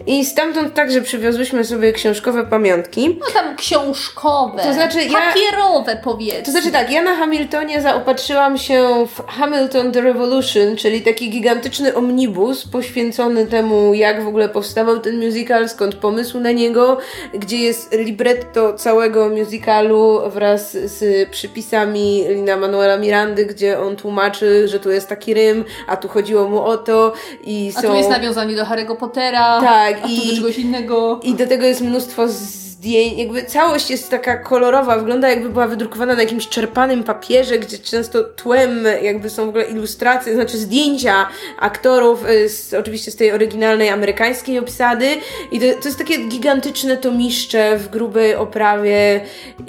[0.07, 3.17] I stamtąd także przywiozłyśmy sobie książkowe pamiątki.
[3.19, 4.63] No tam książkowe.
[4.63, 6.43] To znaczy ja- Papierowe powiedzmy.
[6.43, 11.95] To znaczy tak, ja na Hamiltonie zaopatrzyłam się w Hamilton The Revolution, czyli taki gigantyczny
[11.95, 16.97] omnibus poświęcony temu, jak w ogóle powstawał ten musical, skąd pomysł na niego,
[17.33, 24.79] gdzie jest libretto całego musicalu wraz z przypisami Lina Manuela Mirandy, gdzie on tłumaczy, że
[24.79, 27.13] tu jest taki rym, a tu chodziło mu o to
[27.43, 27.87] i A są...
[27.87, 29.61] tu jest nawiązanie do Harry'ego Pottera.
[29.61, 31.19] Tak, a tu i- do czegoś innego.
[31.23, 32.27] I do tego jest mnóstwo
[32.75, 37.77] zdjęć, jakby całość jest taka kolorowa, wygląda jakby była wydrukowana na jakimś czerpanym papierze, gdzie
[37.77, 41.27] często tłem jakby są w ogóle ilustracje, znaczy zdjęcia
[41.59, 45.07] aktorów, y, z, oczywiście z tej oryginalnej amerykańskiej obsady.
[45.51, 49.21] I to, to jest takie gigantyczne tomiszcze w grubej oprawie,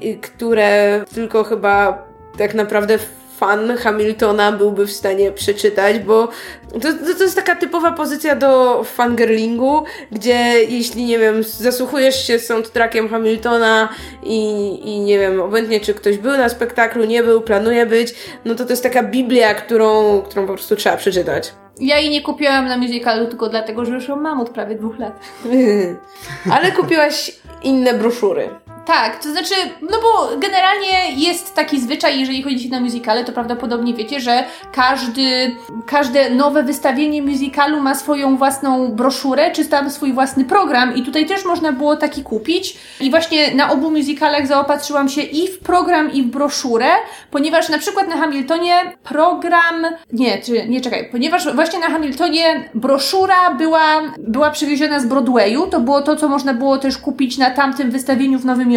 [0.04, 2.06] y, które tylko chyba
[2.38, 2.98] tak naprawdę
[3.36, 6.28] fan Hamiltona byłby w stanie przeczytać, bo
[6.72, 12.38] to, to, to jest taka typowa pozycja do fangirlingu, gdzie jeśli, nie wiem, zasłuchujesz się
[12.38, 13.88] soundtrackiem Hamiltona
[14.22, 14.40] i,
[14.84, 18.14] i nie wiem, obojętnie czy ktoś był na spektaklu, nie był, planuje być,
[18.44, 21.52] no to to jest taka biblia, którą, którą po prostu trzeba przeczytać.
[21.80, 24.98] Ja jej nie kupiłam na musicalu tylko dlatego, że już ją mam od prawie dwóch
[24.98, 25.20] lat.
[26.54, 27.32] Ale kupiłaś
[27.62, 28.48] inne broszury.
[28.86, 33.94] Tak, to znaczy, no bo generalnie jest taki zwyczaj, jeżeli chodzi na musicale, to prawdopodobnie
[33.94, 35.56] wiecie, że każdy,
[35.86, 41.26] każde nowe wystawienie musicalu ma swoją własną broszurę, czy tam swój własny program i tutaj
[41.26, 42.76] też można było taki kupić.
[43.00, 46.88] I właśnie na obu musicalach zaopatrzyłam się i w program, i w broszurę,
[47.30, 48.74] ponieważ na przykład na Hamiltonie
[49.04, 55.66] program, nie, czy, nie czekaj, ponieważ właśnie na Hamiltonie broszura była, była przywieziona z Broadwayu,
[55.66, 58.75] to było to, co można było też kupić na tamtym wystawieniu w Nowym Jorku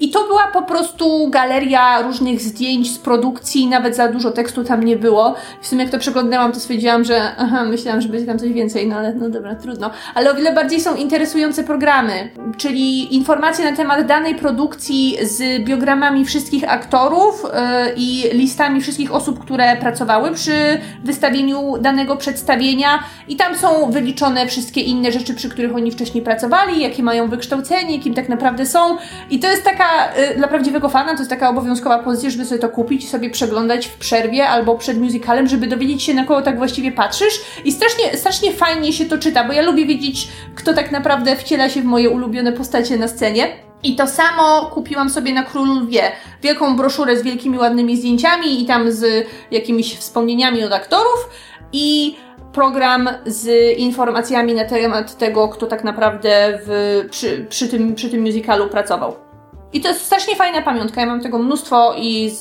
[0.00, 4.84] i to była po prostu galeria różnych zdjęć z produkcji, nawet za dużo tekstu tam
[4.84, 5.34] nie było.
[5.60, 8.86] W sumie jak to przeglądałam, to stwierdziłam, że aha, myślałam, że będzie tam coś więcej,
[8.86, 9.90] no ale no dobra, trudno.
[10.14, 16.24] Ale o wiele bardziej są interesujące programy, czyli informacje na temat danej produkcji z biogramami
[16.24, 17.50] wszystkich aktorów yy,
[17.96, 24.80] i listami wszystkich osób, które pracowały przy wystawieniu danego przedstawienia i tam są wyliczone wszystkie
[24.80, 28.96] inne rzeczy, przy których oni wcześniej pracowali, jakie mają wykształcenie, kim tak naprawdę są
[29.30, 32.60] i to jest taka, y, dla prawdziwego fana, to jest taka obowiązkowa pozycja, żeby sobie
[32.60, 36.42] to kupić i sobie przeglądać w przerwie albo przed musicalem, żeby dowiedzieć się, na kogo
[36.42, 40.74] tak właściwie patrzysz i strasznie, strasznie fajnie się to czyta, bo ja lubię wiedzieć, kto
[40.74, 43.48] tak naprawdę wciela się w moje ulubione postacie na scenie.
[43.82, 46.02] I to samo kupiłam sobie na Królu Lwie.
[46.42, 51.28] Wielką broszurę z wielkimi, ładnymi zdjęciami i tam z jakimiś wspomnieniami od aktorów
[51.72, 52.16] i
[52.56, 53.48] program z
[53.78, 59.25] informacjami na temat tego, kto tak naprawdę w, przy, przy, tym, przy tym musicalu pracował.
[59.72, 61.00] I to jest strasznie fajna pamiątka.
[61.00, 62.40] Ja mam tego mnóstwo i z,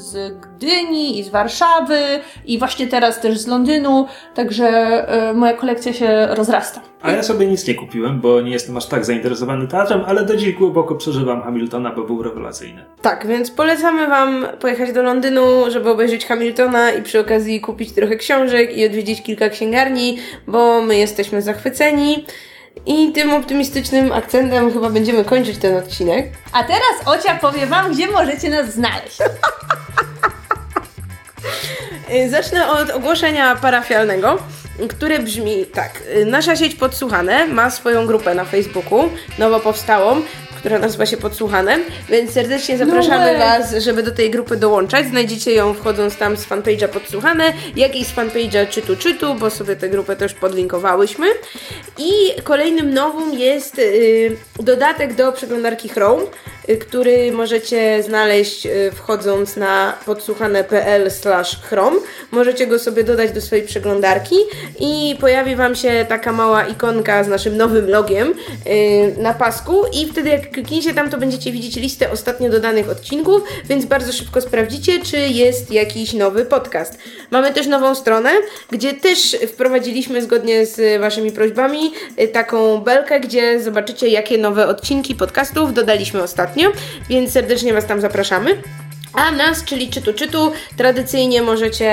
[0.00, 1.98] z Gdyni, i z Warszawy,
[2.46, 4.68] i właśnie teraz też z Londynu, także
[5.08, 6.80] e, moja kolekcja się rozrasta.
[7.02, 10.36] A ja sobie nic nie kupiłem, bo nie jestem aż tak zainteresowany teatrem, ale do
[10.36, 12.84] dziś głęboko przeżywam Hamiltona, bo był rewelacyjny.
[13.02, 18.16] Tak, więc polecamy Wam pojechać do Londynu, żeby obejrzeć Hamiltona i przy okazji kupić trochę
[18.16, 22.24] książek i odwiedzić kilka księgarni, bo my jesteśmy zachwyceni.
[22.86, 26.26] I tym optymistycznym akcentem chyba będziemy kończyć ten odcinek.
[26.52, 29.18] A teraz Ocia powie Wam, gdzie możecie nas znaleźć.
[32.14, 34.38] Y, Zacznę od ogłoszenia parafialnego,
[34.88, 36.02] które brzmi tak.
[36.16, 39.08] Y, Nasza sieć Podsłuchane ma swoją grupę na Facebooku,
[39.38, 40.22] nowo powstałą,
[40.58, 41.78] która nazywa się Podsłuchane,
[42.08, 43.38] więc serdecznie zapraszamy way.
[43.38, 45.06] Was, żeby do tej grupy dołączać.
[45.06, 49.76] Znajdziecie ją wchodząc tam z fanpage'a Podsłuchane, jak i z fanpage'a Czytu Czytu, bo sobie
[49.76, 51.26] tę grupę też podlinkowałyśmy.
[51.98, 56.22] I kolejnym nowum jest y, dodatek do przeglądarki Chrome,
[56.68, 61.10] y, który możecie znaleźć y, wchodząc na podsłuchane.pl
[61.62, 61.96] chrome.
[62.30, 64.36] Możecie go sobie dodać do swojej przeglądarki
[64.80, 68.34] i pojawi Wam się taka mała ikonka z naszym nowym logiem
[68.66, 73.42] y, na pasku i wtedy jak klikniecie tam, to będziecie widzieć listę ostatnio dodanych odcinków,
[73.68, 76.98] więc bardzo szybko sprawdzicie, czy jest jakiś nowy podcast.
[77.30, 78.30] Mamy też nową stronę,
[78.70, 85.14] gdzie też wprowadziliśmy zgodnie z Waszymi prośbami y, taką belkę, gdzie zobaczycie, jakie nowe odcinki
[85.14, 86.72] podcastów dodaliśmy ostatnio,
[87.08, 88.62] więc serdecznie Was tam zapraszamy.
[89.12, 91.90] A nas, czyli czytu czytu, tradycyjnie możecie,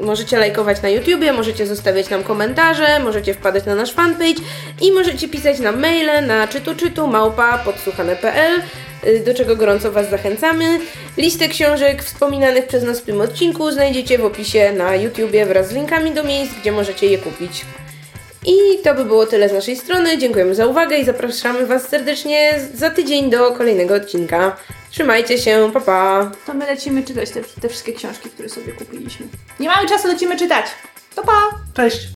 [0.00, 4.42] y, możecie lajkować na YouTubie, możecie zostawiać nam komentarze, możecie wpadać na nasz fanpage
[4.80, 8.62] i możecie pisać nam maile na czytu czytu małpa podsłuchane.pl
[9.06, 10.80] y, do czego gorąco Was zachęcamy.
[11.16, 15.72] Listę książek wspominanych przez nas w tym odcinku znajdziecie w opisie na YouTubie wraz z
[15.72, 17.64] linkami do miejsc, gdzie możecie je kupić.
[18.46, 20.18] I to by było tyle z naszej strony.
[20.18, 24.56] Dziękujemy za uwagę i zapraszamy Was serdecznie za tydzień do kolejnego odcinka.
[24.90, 26.30] Trzymajcie się, pa pa!
[26.46, 29.26] To my lecimy czytać te, te wszystkie książki, które sobie kupiliśmy.
[29.60, 30.66] Nie mamy czasu, lecimy czytać.
[31.14, 31.50] To pa!
[31.74, 32.08] Cześć!